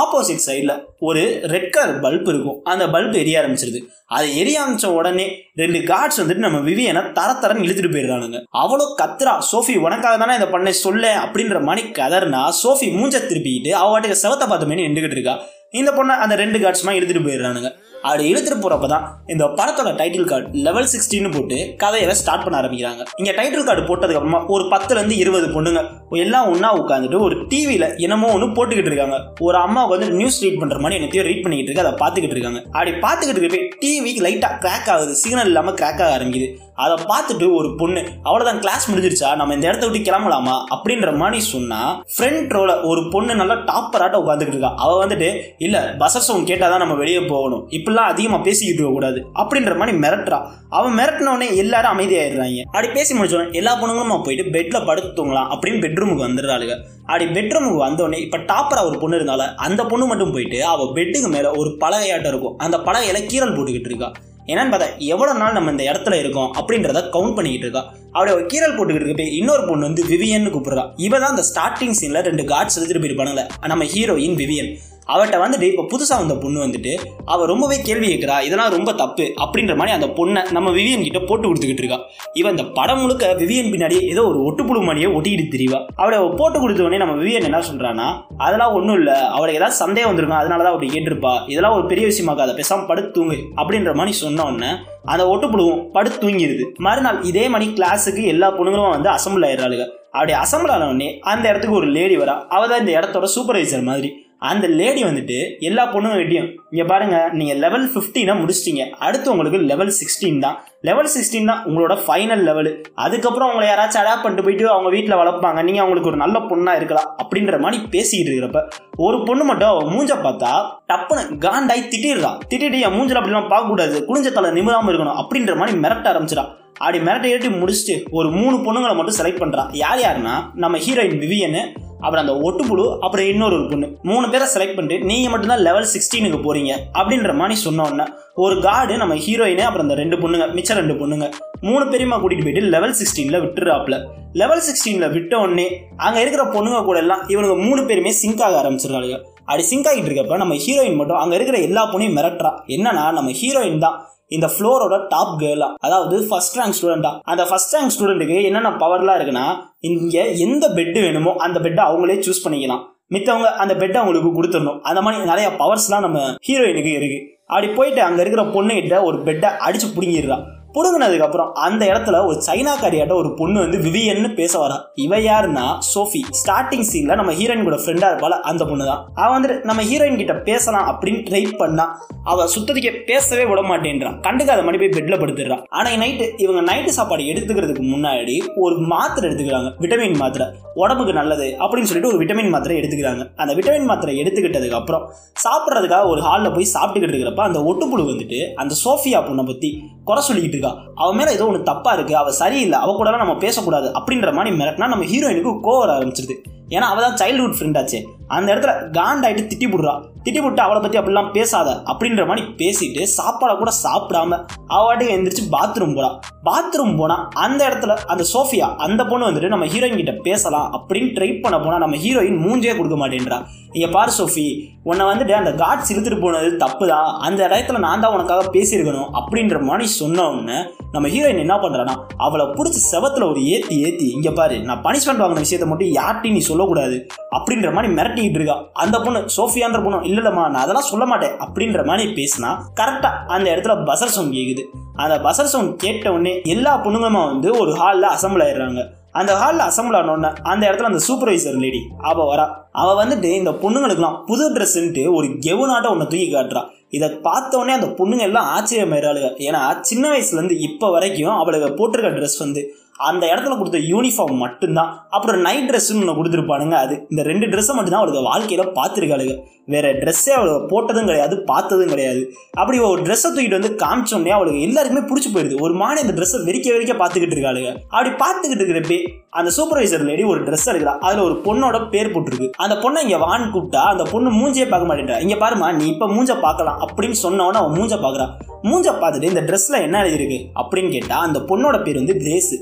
ஆப்போசிட் 0.00 0.42
சைடில் 0.46 0.72
ஒரு 1.06 1.22
ரெட் 1.52 1.70
கலர் 1.74 1.96
பல்ப் 2.02 2.28
இருக்கும். 2.32 2.58
அந்த 2.72 2.84
பல்ப் 2.94 3.16
எரிய 3.22 3.38
ஆரம்பிச்சிருது. 3.40 3.78
அது 4.16 4.26
எரிய 4.40 4.56
ஆரம்பிச்ச 4.62 4.88
உடனே 4.98 5.24
ரெண்டு 5.60 5.78
கார்ட்ஸ் 5.90 6.20
வந்துட்டு 6.20 6.44
நம்ம 6.46 6.58
விவியனை 6.68 7.02
தர 7.16 7.30
தரன்னு 7.42 7.64
இழுத்துட்டு 7.66 7.92
போயிடுறானுங்க. 7.94 8.40
அவ்வளோ 8.62 8.86
கத்துறா 9.00 9.32
சோஃபி 9.50 9.74
உனக்காக 9.86 10.14
தானே 10.22 10.36
இதை 10.40 10.48
பண்ண 10.54 10.72
சொல்ல 10.84 11.04
அப்படின்ற 11.24 11.60
மாதிரி 11.68 11.82
கதர்னா 11.98 12.42
சோஃபி 12.62 12.88
மூஞ்ச 12.98 13.16
திருப்பிக்கிட்டு 13.28 13.72
அவ 13.80 13.90
வாட்டுக்கு 13.92 14.22
செவத்தை 14.24 14.48
பார்த்த 14.52 14.70
மாதிரி 14.70 14.86
நின்றுகிட்டு 14.88 15.18
இருக்கா. 15.18 15.36
இந்த 15.80 15.90
பொண்ணை 15.98 16.14
அந்த 16.24 16.36
ரெண்டு 16.44 16.60
கார்ட்ஸ்மா 16.62 16.94
இழுத்துட்டு 16.98 17.26
போயிடுறானுங்க. 17.26 17.70
அப்படி 18.02 18.24
இழுத்துட்டு 18.32 18.62
போறப்ப 18.64 18.86
தான் 18.92 19.04
இந்த 19.32 19.44
படத்தோட 19.58 19.90
டைட்டில் 20.00 20.28
கார்டு 20.30 20.46
லெவல் 20.66 20.88
சிக்ஸ்டின்னு 20.92 21.32
போட்டு 21.34 21.56
கதையை 21.82 22.14
ஸ்டார்ட் 22.20 22.44
பண்ண 22.44 22.56
ஆரம்பிக்கிறாங்க. 22.60 23.02
இங்க 23.20 23.32
டைட்டில் 23.38 23.66
கார்டு 23.68 23.82
போட்டதுக்கு 23.88 24.20
அப்புறமா 24.20 24.40
ஒரு 24.54 24.64
பத்துல 24.72 24.98
இருந்து 24.98 25.16
இருபது 25.16 25.48
பொண்ணுங்க 25.56 25.82
எல்லாம் 26.24 26.48
ஒன்னா 26.52 26.70
உட்காந்துட்டு 26.80 27.18
ஒரு 27.26 27.36
டிவியில 27.50 27.88
என்னமோ 28.04 28.30
ஒன்று 28.36 28.48
போட்டுக்கிட்டு 28.56 28.92
இருக்காங்க. 28.92 29.18
ஒரு 29.48 29.58
அம்மா 29.66 29.82
வந்து 29.92 30.08
நியூஸ் 30.20 30.40
ரீட் 30.44 30.58
பண்ற 30.62 30.78
மாதிரி 30.78 30.98
என்னத்தையும் 31.00 31.28
ரீட் 31.28 31.42
பண்ணிக்கிட்டு 31.44 31.72
இருக்கு 31.72 31.86
அதை 31.86 31.94
பார்த்துக்கிட்டு 32.02 32.36
இருக்காங்க. 32.38 32.62
அப்படி 32.72 32.92
பார்த்துக்கிட்டு 33.06 33.42
இருக்க 33.44 33.60
டிவிக்கு 33.84 34.24
லைட்டா 34.26 34.50
கிராக் 34.64 34.90
ஆகுது 34.94 35.14
சிக்னல் 35.22 35.50
இல்லாம 35.52 35.74
கிராக் 35.82 36.02
ஆக 36.04 36.10
ஆரம்பிக்குது. 36.18 36.48
அதை 36.74 36.96
பார்த்துட்டு 37.04 37.54
ஒரு 37.54 37.74
பொண்ணு 37.76 38.08
அவ்வளோதான் 38.24 38.58
கிளாஸ் 38.58 38.90
முடிஞ்சிருச்சா? 38.90 39.36
நம்ம 39.36 39.54
இந்த 39.54 39.66
இடத்த 39.66 39.88
விட்டு 39.88 40.12
கிளம்பலாமா? 40.12 40.64
அப்படின்ற 40.74 41.16
மாதிரி 41.16 41.40
சொன்னா 41.40 42.02
ஃப்ரண்ட் 42.18 42.52
ரோல 42.56 42.84
ஒரு 42.84 43.08
பொண்ணு 43.10 43.34
நல்லா 43.34 43.54
டாப்பராட்ட 43.54 44.16
உட்காந்துக்கிட்டு 44.22 44.48
இருக்கா. 44.48 44.74
அவ 44.76 45.06
வந்துட்டு 45.06 45.40
இல்ல 45.58 45.94
பசர் 45.98 46.26
சவுண்ட் 46.28 46.48
கேட்டாதான் 46.48 46.78
நம்ம 46.78 46.94
வெளியே 46.94 47.20
போகணும். 47.20 47.70
இப்படிலாம் 47.70 48.10
அதிகமா 48.12 48.38
பேசிக்கிட்டு 48.38 48.82
இருக்க 48.82 48.92
கூடாது 48.92 49.26
அப்படின்ற 49.34 49.78
மாதிரி 49.78 49.98
மிரட்டுறா. 49.98 50.46
அவன் 50.70 50.96
மிரட்டினோடனே 50.98 51.56
எல்லாரும் 51.56 51.98
அமைதியாயிடுறாங்க. 51.98 52.62
அப்படி 52.62 52.88
பேசி 52.88 53.18
முடிச்சோடனே 53.18 53.52
எல்லா 53.52 53.82
பொண்ணுங்களும் 53.82 54.24
போயிட்டு 54.24 54.58
பெட்ல 54.58 54.86
படுத்து 54.86 55.24
தூங்கலாம் 55.24 55.48
அப்படின்னு 55.52 55.84
பெட்ரூமுக்கு 55.84 56.26
வந்துடுறாளுங்க. 56.28 56.76
அப்படி 57.00 57.24
பெட்ரூமுக்கு 57.24 57.84
வந்தோடனே 57.86 58.18
இப்ப 58.20 58.38
டாப்பரா 58.38 58.84
ஒரு 58.86 58.98
பொண்ணு 58.98 59.16
இருந்தால 59.16 59.54
அந்த 59.54 59.84
பொண்ணு 59.84 60.06
மட்டும் 60.06 60.32
போயிட்டு 60.32 60.64
அவ 60.64 60.92
பெட்டுக்கு 60.94 61.28
மேல 61.28 61.50
ஒரு 61.50 61.76
பலகையாட்டம் 61.80 62.26
இருக்கும். 62.26 62.58
அந்த 62.58 62.76
பலகையில 62.76 63.26
கீரல் 63.26 63.56
போட்டுக்கிட்டு 63.56 63.90
இருக்கா. 63.92 64.12
என்னன்னு 64.50 64.72
பார்த்தா 64.72 64.88
எவ்வளோ 65.12 65.32
நாள் 65.42 65.56
நம்ம 65.56 65.70
இந்த 65.70 65.84
இடத்துல 65.92 66.18
இருக்கோம் 66.22 66.50
அப்படின்றத 66.60 67.00
கவுண்ட் 67.16 67.36
பண்ணிக்கிட்டு 67.38 67.66
இருக்கா. 67.66 67.82
அப்படி 68.12 68.30
ஒரு 68.36 68.46
கீரல் 68.52 68.76
போட்டுக்கிட்டு 68.76 69.02
இருக்கப்ப 69.02 69.26
இன்னொரு 69.40 69.64
பொண்ணு 69.68 69.88
வந்து 69.88 70.04
விவியன்னு 70.12 70.54
கூப்பிடுறா. 70.54 70.84
இவ 71.06 71.18
தான் 71.18 71.32
அந்த 71.34 71.44
ஸ்டார்டிங் 71.50 71.96
சீனில் 72.00 72.26
ரெண்டு 72.28 72.44
கார்ட்ஸ் 72.52 72.78
எடுத்துட்டு 72.78 73.02
போயிருப்பானுங்களே. 73.02 73.46
நம்ம 73.72 73.84
ஹீரோயின் 73.94 74.38
விவியன். 74.42 74.72
அவட்ட 75.14 75.36
வந்துட்டு 75.42 75.66
இப்போ 75.72 75.84
புதுசாக 75.92 76.18
வந்த 76.22 76.34
பொண்ணு 76.42 76.58
வந்துட்டு 76.64 76.92
அவள் 77.32 77.50
ரொம்பவே 77.52 77.76
கேள்வி 77.88 78.06
கேட்குறா 78.12 78.36
இதெல்லாம் 78.46 78.72
ரொம்ப 78.76 78.90
தப்பு 79.02 79.24
அப்படின்ற 79.44 79.74
மாதிரி 79.80 79.94
அந்த 79.98 80.08
பொண்ணை 80.18 80.42
நம்ம 80.56 80.68
விவியன் 80.78 81.06
கிட்ட 81.06 81.20
போட்டு 81.28 81.46
கொடுத்துக்கிட்டு 81.48 81.82
இருக்கா. 81.84 81.98
இவன் 82.40 82.54
இந்த 82.56 82.66
படம் 82.78 83.00
முழுக்க 83.02 83.32
விவியன் 83.42 83.70
பின்னாடியே 83.74 84.02
ஏதோ 84.12 84.24
ஒரு 84.30 84.40
ஒட்டுப்புழு 84.48 84.82
மணியை 84.88 85.10
ஒட்டிக்கிட்டு 85.16 85.54
தெரியவா 85.56 85.80
அவளை 86.02 86.18
போட்டு 86.40 86.58
கொடுத்த 86.64 86.86
உடனே 86.86 87.00
நம்ம 87.04 87.16
விவியன் 87.22 87.48
என்ன 87.50 87.62
சொல்கிறான்னா 87.70 88.08
அதெல்லாம் 88.46 88.74
ஒன்றும் 88.78 88.98
இல்லை. 89.00 89.16
அவளுக்கு 89.36 89.60
ஏதாவது 89.60 89.80
சந்தேகம் 89.82 90.10
வந்திருக்கும். 90.10 90.40
அதனால 90.42 90.64
தான் 90.66 90.74
அப்படி 90.74 90.90
கேட்டிருப்பா. 90.94 91.34
இதெல்லாம் 91.52 91.76
ஒரு 91.78 91.86
பெரிய 91.92 92.06
விஷயமாக்காத 92.10 92.54
பேசாம 92.60 92.86
படுத்து 92.90 93.12
தூங்கு 93.18 93.38
அப்படின்ற 93.60 93.92
மாதிரி 94.00 94.14
சொன்ன 94.22 94.46
உடனே 94.50 94.72
அந்த 95.12 95.22
ஒட்டுப்புழுவும் 95.32 95.84
படுத்து 95.96 96.18
தூங்கிடுது 96.24 96.64
மறுநாள் 96.86 97.20
இதே 97.30 97.44
மணி 97.54 97.68
கிளாஸுக்கு 97.78 98.24
எல்லா 98.32 98.48
பொண்ணுங்களும் 98.56 98.94
வந்து 98.96 99.08
அசம்பிள் 99.16 99.46
ஆயிடுறாளுங்க. 99.48 99.86
அப்படி 100.16 100.32
அசம்பிள் 100.44 100.72
ஆன 100.74 100.88
அந்த 101.32 101.44
இடத்துக்கு 101.50 101.78
ஒரு 101.82 101.88
லேடி 101.98 102.16
வரா. 102.22 102.34
அவள் 102.56 102.72
தான் 102.72 102.82
இந்த 102.84 102.92
இடத்தோட 102.98 103.28
சூப்பர்வைசர் 103.36 103.88
மாதிரி. 103.92 104.10
அந்த 104.48 104.66
லேடி 104.78 105.00
வந்துட்டு 105.06 105.38
எல்லா 105.68 105.82
பொண்ணும் 105.92 106.14
வெட்டியும் 106.18 106.46
இங்கே 106.72 106.84
பாருங்க 106.90 107.16
நீங்கள் 107.38 107.58
லெவல் 107.64 107.86
ஃபிஃப்டீனை 107.92 108.34
முடிச்சிட்டீங்க. 108.40 108.82
அடுத்து 109.06 109.26
உங்களுக்கு 109.32 109.58
லெவல் 109.70 109.92
சிக்ஸ்டீன் 109.98 110.38
தான். 110.44 110.56
லெவல் 110.88 111.10
சிக்ஸ்டீன் 111.14 111.50
தான் 111.50 111.60
உங்களோட 111.68 111.94
ஃபைனல் 112.04 112.44
லெவல் 112.48 112.70
அதுக்கப்புறம் 113.04 113.50
உங்களை 113.50 113.66
யாராச்சும் 113.70 114.02
அடாப்ட் 114.02 114.24
பண்ணிட்டு 114.24 114.44
போயிட்டு 114.46 114.66
அவங்க 114.74 114.90
வீட்டில் 114.96 115.20
வளர்ப்பாங்க. 115.22 115.58
நீங்கள் 115.68 115.84
அவங்களுக்கு 115.84 116.10
ஒரு 116.12 116.20
நல்ல 116.24 116.38
பொண்ணாக 116.52 116.80
இருக்கலாம் 116.80 117.10
அப்படின்ற 117.24 117.58
மாதிரி 117.64 117.80
பேசிக்கிட்டு 117.94 118.32
இருக்கிறப்ப 118.32 118.62
ஒரு 119.08 119.18
பொண்ணு 119.28 119.44
மட்டும் 119.50 119.72
அவள் 119.72 119.92
மூஞ்ச 119.96 120.16
பார்த்தா 120.26 120.52
டப்புன்னு 120.92 121.40
காண்டாய் 121.44 121.84
திட்டிடுறான் 121.92 122.40
திட்டிட்டு 122.52 122.80
என் 122.86 122.96
மூஞ்சில் 122.96 123.20
அப்படிலாம் 123.22 123.52
பார்க்கக்கூடாது. 123.52 123.98
குளிஞ்ச 124.08 124.32
தலை 124.38 124.54
நிமிராமல் 124.58 124.92
இருக்கணும் 124.92 125.20
அப்படின்ற 125.22 125.54
மாதிரி 125.60 125.76
மிரட்ட 125.84 126.08
ஆரம்பிச்சிடா. 126.14 126.46
அப்படி 126.82 126.98
மிரட்ட 127.06 127.26
ஏற்றி 127.34 127.48
முடிச்சுட்டு 127.60 127.94
ஒரு 128.18 128.28
மூணு 128.40 128.56
பொண்ணுங்களை 128.66 128.94
மட்டும் 128.98 129.16
செலக்ட் 129.20 129.42
பண்ணுறான் 129.42 129.70
யார் 129.84 130.00
யாருன்னா 130.06 130.34
நம்ம 130.62 130.78
ஹீரோயின் 130.84 131.22
விவியன்னு 131.24 131.62
அப்புறம் 132.00 132.22
அந்த 132.24 132.34
ஒட்டுப்புழு 132.48 132.98
அப்புறம் 132.98 133.26
இன்னொரு 133.26 133.54
ஒரு 133.58 133.68
பொண்ணு. 133.68 133.88
மூணு 134.02 134.30
பேரை 134.30 134.46
செலக்ட் 134.54 134.76
பண்ணிட்டு 134.78 135.06
நீங்கள் 135.06 135.30
மட்டும்தான் 135.30 135.64
லெவல் 135.68 135.88
சிக்ஸ்டீனுக்கு 135.94 136.40
போகிறீங்க 136.46 136.72
அப்படின்ற 137.00 137.34
மாதிரி 137.34 137.58
சொன்ன 137.60 138.06
ஒரு 138.34 138.60
கார்டு 138.60 138.96
நம்ம 138.96 139.14
ஹீரோயினு 139.14 139.64
அப்புறம் 139.68 139.86
அந்த 139.88 139.94
ரெண்டு 139.94 140.16
பொண்ணுங்க 140.16 140.52
மிச்சம் 140.52 140.76
ரெண்டு 140.76 140.94
பொண்ணுங்க 140.94 141.28
மூணு 141.60 141.84
பேருமா 141.84 142.16
கூட்டிகிட்டு 142.20 142.46
போயிட்டு 142.46 142.60
லெவல் 142.60 142.94
சிக்ஸ்டீனில் 143.00 143.42
விட்டுறாப்ல 143.44 143.96
லெவல் 144.32 144.62
சிக்ஸ்டீனில் 144.68 145.12
விட்ட 145.12 145.38
உடனே 145.38 145.66
அங்கே 145.96 146.20
இருக்கிற 146.20 146.44
பொண்ணுங்க 146.52 146.84
கூட 146.84 146.98
எல்லாம் 146.98 147.22
இவனுங்க 147.28 147.56
மூணு 147.66 147.86
பேருமே 147.86 148.10
சிங்க் 148.10 148.42
ஆக 148.42 148.56
ஆரம்பிச்சிருக்காங்க 148.62 149.18
அப்படி 149.44 149.62
சிங்க் 149.62 149.88
ஆகிட்டு 149.90 150.10
இருக்கப்ப 150.10 150.36
நம்ம 150.36 150.54
ஹீரோயின் 150.54 150.96
மட்டும் 150.96 151.16
அங்கே 151.16 151.34
இருக்கிற 151.34 151.58
எல்லா 151.58 151.82
பொண்ணையும் 151.92 152.16
மிரட்டுறா. 152.18 152.52
என்னன்னா 152.66 153.04
நம்ம 153.12 153.30
ஹீரோயின் 153.30 153.78
தான். 153.78 153.96
இந்த 154.36 154.46
ஃப்ளோரோட 154.52 154.96
டாப் 155.12 155.34
கேர்லா 155.42 155.68
அதாவது 155.86 156.16
ஃபர்ஸ்ட் 156.28 156.56
ரேங்க் 156.58 156.76
ஸ்டூடெண்டா 156.78 157.12
அந்த 157.32 157.42
ஃபர்ஸ்ட் 157.48 157.74
ரேங்க் 157.76 157.94
ஸ்டூடெண்ட்டுக்கு 157.94 158.36
என்னென்ன 158.48 158.70
பவர்லாம் 158.82 159.18
இருக்குன்னா 159.18 159.46
இங்கே 159.90 160.24
எந்த 160.46 160.64
பெட்டு 160.76 161.00
வேணுமோ 161.06 161.32
அந்த 161.46 161.58
பெட்டை 161.60 161.84
அவங்களே 161.84 162.16
சூஸ் 162.26 162.44
பண்ணிக்கலாம். 162.44 162.82
மித்தவங்க 163.14 163.48
அந்த 163.62 163.74
பெட்டை 163.76 163.98
அவங்களுக்கு 164.00 164.30
கொடுத்துடணும். 164.36 164.80
அந்த 164.88 165.00
மாதிரி 165.04 165.30
நிறைய 165.30 165.48
பவர்ஸ்லாம் 165.62 166.04
நம்ம 166.06 166.20
ஹீரோயினுக்கு 166.48 166.92
இருக்கு. 166.98 167.18
அப்படி 167.46 167.68
போயிட்டு 167.78 168.02
அங்கே 168.02 168.20
இருக்கிற 168.24 168.42
பொண்ணுகிட்ட 168.56 168.96
ஒரு 169.02 169.18
பெட்டை 169.28 169.48
அடிச்சு 169.66 169.88
பிடுங்கிடுறா. 169.96 170.38
புடுங்கினதுக்கு 170.74 171.26
அப்புறம் 171.26 171.52
அந்த 171.54 171.84
இடத்துல 171.86 172.26
ஒரு 172.26 172.42
சைனாக்காரியாட்ட 172.46 173.12
ஒரு 173.12 173.34
பொண்ணு 173.34 173.60
வந்து 173.60 173.78
விவியன்னு 173.78 174.34
பேச 174.34 174.66
வரா. 174.66 174.76
இவ 174.94 175.16
யாருன்னா 175.16 175.64
சோஃபி. 175.94 176.20
ஸ்டார்டிங் 176.40 176.84
சீன்ல 176.92 177.14
நம்ம 177.14 177.32
ஹீரோயின் 177.32 177.62
கூட 177.62 177.76
ஃப்ரெண்டா 177.76 178.08
இருப்பால 178.10 178.36
அந்த 178.50 178.64
பொண்ணு 178.64 178.84
தான் 178.84 179.02
அவ 179.14 179.38
வந்துட்டு 179.38 179.64
நம்ம 179.64 179.82
ஹீரோயின் 179.82 180.16
கிட்ட 180.16 180.34
பேசலாம் 180.34 180.88
அப்படின்னு 180.90 181.20
ட்ரை 181.30 181.56
பண்ணா. 181.56 181.86
அவ 182.24 182.46
சுத்தத்துக்கே 182.54 182.92
பேசவே 183.04 183.44
விட 183.44 183.60
மாட்டேன்றான். 183.60 184.16
கண்டுக்காத 184.26 184.62
மாதிரி 184.66 184.80
போய் 184.82 184.94
பெட்ல 184.96 185.18
படுத்துடுறான் 185.20 185.64
ஆனா 185.68 185.90
நைட்டு 186.04 186.28
இவங்க 186.36 186.62
நைட்டு 186.72 186.96
சாப்பாடு 186.98 187.22
எடுத்துக்கிறதுக்கு 187.22 187.84
முன்னாடி 187.94 188.36
ஒரு 188.56 188.78
மாத்திரை 188.92 189.30
எடுத்துக்கிறாங்க. 189.30 189.70
விட்டமின் 189.78 190.16
மாத்திரை. 190.16 190.46
உடம்புக்கு 190.74 191.12
நல்லது 191.12 191.56
அப்படின்னு 191.58 191.90
சொல்லிட்டு 191.90 192.12
ஒரு 192.12 192.24
விட்டமின் 192.24 192.50
மாத்திரை 192.50 192.76
எடுத்துக்கிறாங்க. 192.80 193.22
அந்த 193.36 193.54
விட்டமின் 193.54 193.90
மாத்திரை 193.92 194.14
எடுத்துக்கிட்டதுக்கு 194.22 194.78
அப்புறம் 194.80 195.04
சாப்பிட்றதுக்காக 195.44 196.06
ஒரு 196.06 196.20
ஹாலில் 196.20 196.52
போய் 196.52 196.72
சாப்பிட்டுக்கிட்டு 196.74 197.18
இருக்கிறப்ப 197.18 197.42
அந்த 197.48 197.60
ஒட்டுப்புழு 197.70 198.02
வந்துட்டு 198.12 198.40
அந்த 198.52 198.74
சோஃபியா 198.84 199.20
பொண்ணை 199.28 199.46
பத்தி 199.46 199.70
குறை 200.04 200.22
சொல்லிக்கிட்டு 200.28 200.58
இருக்கா 200.60 200.72
அவன் 200.94 201.16
மேல 201.16 201.32
ஏதோ 201.32 201.46
ஒன்று 201.46 201.68
தப்பா 201.72 201.92
இருக்கு 201.92 202.16
அவ 202.16 202.30
சரியில்லை 202.42 202.78
அவ 202.78 202.94
கூட 202.94 203.16
நம்ம 203.24 203.36
பேசக்கூடாது 203.46 203.90
அப்படின்ற 203.98 204.32
மாதிரி 204.38 204.56
மிரட்டினா 204.62 204.92
நம்ம 204.94 205.04
ஹீரோயினுக்கு 205.12 205.58
கோவர 205.68 205.90
ஆரம்பிச்சிருது. 205.98 206.36
ஏன்னா 206.74 206.88
அவள் 206.92 207.04
தான் 207.04 207.16
சைல்ட்ஹுட் 207.20 207.56
ஃப்ரெண்டாச்சு 207.58 207.98
அந்த 208.26 208.48
இடத்துல 208.54 208.72
காண்டாயிட்டு 208.98 209.42
திட்டி 209.50 209.66
விடுறா 209.70 209.94
திட்டி 210.24 210.40
விட்டு 210.42 210.62
அவளை 210.62 210.80
பத்தி 210.82 210.98
அப்படிலாம் 210.98 211.30
பேசாத 211.36 211.68
அப்படின்ற 211.92 212.26
மாதிரி 212.26 212.42
பேசிட்டு 212.60 213.02
சாப்பாடை 213.16 213.54
கூட 213.56 213.70
சாப்பிடாம 213.84 214.38
அவ 214.66 214.94
எந்திரிச்சு 214.94 215.44
பாத்ரூம் 215.56 215.96
போறா. 215.96 216.10
பாத்ரூம் 216.48 216.96
போனா 216.96 217.28
அந்த 217.44 217.60
இடத்துல 217.68 217.96
அந்த 218.12 218.24
சோஃபியா 218.34 218.68
அந்த 218.86 219.04
பொண்ணு 219.04 219.28
வந்துட்டு 219.30 219.48
நம்ம 219.48 219.66
ஹீரோயின் 219.66 220.00
கிட்ட 220.02 220.12
பேசலாம் 220.12 220.68
அப்படின்னு 220.76 221.10
ட்ரை 221.16 221.40
பண்ண 221.40 221.60
போனா 221.60 221.78
நம்ம 221.78 221.96
ஹீரோயின் 221.96 222.38
மூஞ்சே 222.44 222.76
கொடுக்க 222.76 222.98
மாட்டேன்றா. 223.02 223.40
இங்கே 223.72 223.86
பாரு 223.86 224.12
சோஃபி 224.18 224.44
உன்னை 224.82 225.06
வந்துட்டு 225.06 225.32
அந்த 225.32 225.50
காட்ஸ் 225.52 225.92
இழுத்துட்டு 225.92 226.20
போனது 226.20 226.56
தப்பு 226.56 226.88
தான் 226.88 227.20
அந்த 227.20 227.48
இடத்துல 227.48 227.78
நான் 227.78 228.00
தான் 228.00 228.12
உனக்காக 228.12 228.50
பேசியிருக்கணும் 228.52 229.08
அப்படின்ற 229.14 229.62
மாதிரி 229.62 229.88
சொன்ன 229.88 230.28
உடனே 230.28 230.58
நம்ம 230.92 231.08
ஹீரோயின் 231.08 231.38
என்ன 231.38 231.54
பண்ணுறான்னா 231.54 231.94
அவளை 232.16 232.46
பிடிச்சி 232.46 232.80
செவத்தில் 232.92 233.22
ஒரு 233.22 233.40
ஏற்றி 233.44 233.76
ஏற்றி 233.80 234.06
இங்கே 234.10 234.30
பாரு 234.30 234.58
நான் 234.60 234.80
பனிஷ்மெண்ட் 234.80 235.18
வாங்கின 235.18 235.38
விஷயத்த 235.38 235.66
மட்டும் 235.66 235.88
யார்ட்டையும் 235.88 236.34
நீ 236.34 236.38
சொல்லக்கூடாது 236.38 237.08
அப்படின்ற 237.30 237.72
மாதிரி 237.72 237.94
மிரட்டிக்கிட்டு 237.94 238.34
இருக்கா. 238.34 238.64
அந்த 238.72 239.00
பொண்ணு 239.00 239.20
சோஃபியான்ற 239.36 239.82
பொண்ணு 239.84 240.04
இல்லை 240.04 240.22
இல்லைம்மா 240.22 240.48
நான் 240.50 240.62
அதெல்லாம் 240.62 240.90
சொல்ல 240.90 241.06
மாட்டேன் 241.06 241.36
அப்படின்ற 241.38 241.84
மாதிரி 241.84 242.12
பேசினா 242.12 242.50
கரெக்டாக 242.80 243.24
அந்த 243.26 243.56
இடத்துல 243.56 243.76
பசர் 243.84 244.06
சவுண்ட் 244.06 244.34
கேட்குது 244.34 244.64
அந்த 244.96 245.18
பசர் 245.18 245.44
சவுண்ட் 245.44 245.76
கேட்ட 245.76 246.12
உடனே 246.12 246.42
எல்லா 246.44 246.82
பொண்ணுங்களுமா 246.84 247.24
வந்து 247.26 247.58
ஒரு 247.58 247.72
ஹாலில் 247.72 248.02
அசம்பிள் 248.02 248.44
ஆயிடுறாங்க. 248.46 248.82
அந்த 249.12 249.34
ஹாலில் 249.34 249.60
அசம்பிள் 249.60 249.96
ஆனோடனே 250.00 250.36
அந்த 250.42 250.70
இடத்துல 250.70 250.90
அந்த 250.90 251.00
சூப்பர்வைசர் 251.08 251.58
லேடி 251.58 251.80
அவள் 251.98 252.26
வரா. 252.26 252.44
அவள் 252.72 253.06
வந்துட்டு 253.06 253.24
இந்த 253.24 253.50
பொண்ணுங்களுக்குலாம் 253.50 254.24
புது 254.26 254.54
ட்ரெஸ்ன்ட்டு 254.54 255.12
ஒரு 255.12 255.26
கெவுனாட்ட 255.26 255.88
ஒன்று 255.90 256.06
தூக்கி 256.06 256.28
காட்டுறா. 256.34 256.62
இதை 256.88 257.08
பார்த்தோன்னே 257.08 257.74
அந்த 257.78 257.86
பொண்ணுங்க 257.86 258.20
எல்லாம் 258.20 258.48
ஆச்சரியமாயிராளுங்க 258.56 259.28
ஏன்னா 259.38 259.80
சின்ன 259.80 260.08
வயசுலேருந்து 260.08 260.56
இப்போ 260.58 260.90
வரைக்கும் 260.90 261.38
அவளுக்கு 261.38 261.68
போட்டிருக்க 261.80 262.10
ட்ரெஸ் 262.16 262.38
வந்து 262.38 262.74
அந்த 263.08 263.24
இடத்துல 263.32 263.58
கொடுத்த 263.58 263.78
யூனிஃபார்ம் 263.92 264.42
மட்டும்தான். 264.44 264.90
அப்புறம் 265.16 265.40
நைட் 265.46 265.68
ட்ரெஸ்ஸுன்னு 265.70 266.02
ஒன்று 266.02 266.18
கொடுத்துருப்பானுங்க 266.18 266.76
அது. 266.84 266.94
இந்த 267.10 267.22
ரெண்டு 267.30 267.46
ட்ரெஸ்ஸை 267.46 267.74
மட்டும்தான் 267.76 268.02
அவளுக்கு 268.02 268.28
வாழ்க்கையில் 268.30 268.74
பார்த்துருக்காளுங்க. 268.78 269.36
வேற 269.74 269.88
ட்ரெஸ்ஸே 270.02 270.32
அவளுக்கு 270.36 270.68
போட்டதும் 270.70 271.08
கிடையாது 271.08 271.34
பார்த்ததும் 271.50 271.92
கிடையாது. 271.92 272.22
அப்படி 272.60 272.76
ஒரு 272.78 273.02
ட்ரெஸ்ஸை 273.06 273.28
தூக்கிட்டு 273.34 273.58
வந்து 273.58 273.72
காமிச்சோடனே 273.82 274.32
அவளுக்கு 274.36 274.64
எல்லாருக்குமே 274.66 275.02
பிடிச்சி 275.10 275.28
போயிடுது. 275.34 275.56
ஒரு 275.64 275.74
மாடு 275.80 276.02
இந்த 276.04 276.14
ட்ரெஸ்ஸை 276.16 276.40
வெறிக்க 276.48 276.68
வெறிக்க 276.74 276.94
பார்த்துக்கிட்டு 277.02 277.36
இருக்காளுங்க. 277.36 277.70
அப்படி 277.94 278.10
பார்த்துக்கிட்டு 278.22 278.62
இருக்கிறப்பே 278.64 278.98
அந்த 279.38 279.50
சூப்பர்வைசர் 279.56 280.06
லேடி 280.08 280.24
ஒரு 280.32 280.40
ட்ரெஸ் 280.46 280.68
எடுக்கிறா. 280.72 280.94
அதில் 281.06 281.26
ஒரு 281.28 281.36
பொண்ணோட 281.46 281.78
பேர் 281.92 282.12
போட்டிருக்கு. 282.14 282.48
அந்த 282.64 282.76
பொண்ணை 282.84 283.02
இங்கே 283.06 283.20
வான் 283.26 283.50
கூப்பிட்டா 283.54 283.82
அந்த 283.92 284.06
பொண்ணு 284.12 284.30
மூஞ்சியே 284.40 284.68
பார்க்க 284.72 284.90
மாட்டேன்றா. 284.90 285.18
இங்கே 285.26 285.38
பாருமா 285.44 285.68
நீ 285.78 285.86
இப்போ 285.94 286.08
மூஞ்ச 286.16 286.40
பார்க்கலாம் 286.46 286.80
அப்படின்னு 286.86 287.18
சொன்னவொன்னே 287.26 287.60
அவன் 287.62 287.76
மூஞ்ச 287.80 287.94
பார்க்குறான் 288.06 288.32
மூஞ்ச 288.70 288.88
பார்த்துட்டு 289.02 289.30
இந்த 289.32 289.42
ட்ரெஸ்ல 289.48 289.76
என்ன 289.86 290.02
எழுதியிருக்கு 290.04 290.38
அப்படின்னு 290.60 290.90
கேட்டால் 290.96 291.26
அந்த 291.26 291.38
பொண்ணோட 291.50 291.76
பேர் 291.84 292.00
வந்து 292.02 292.16
கிரேஸ் 292.22 292.52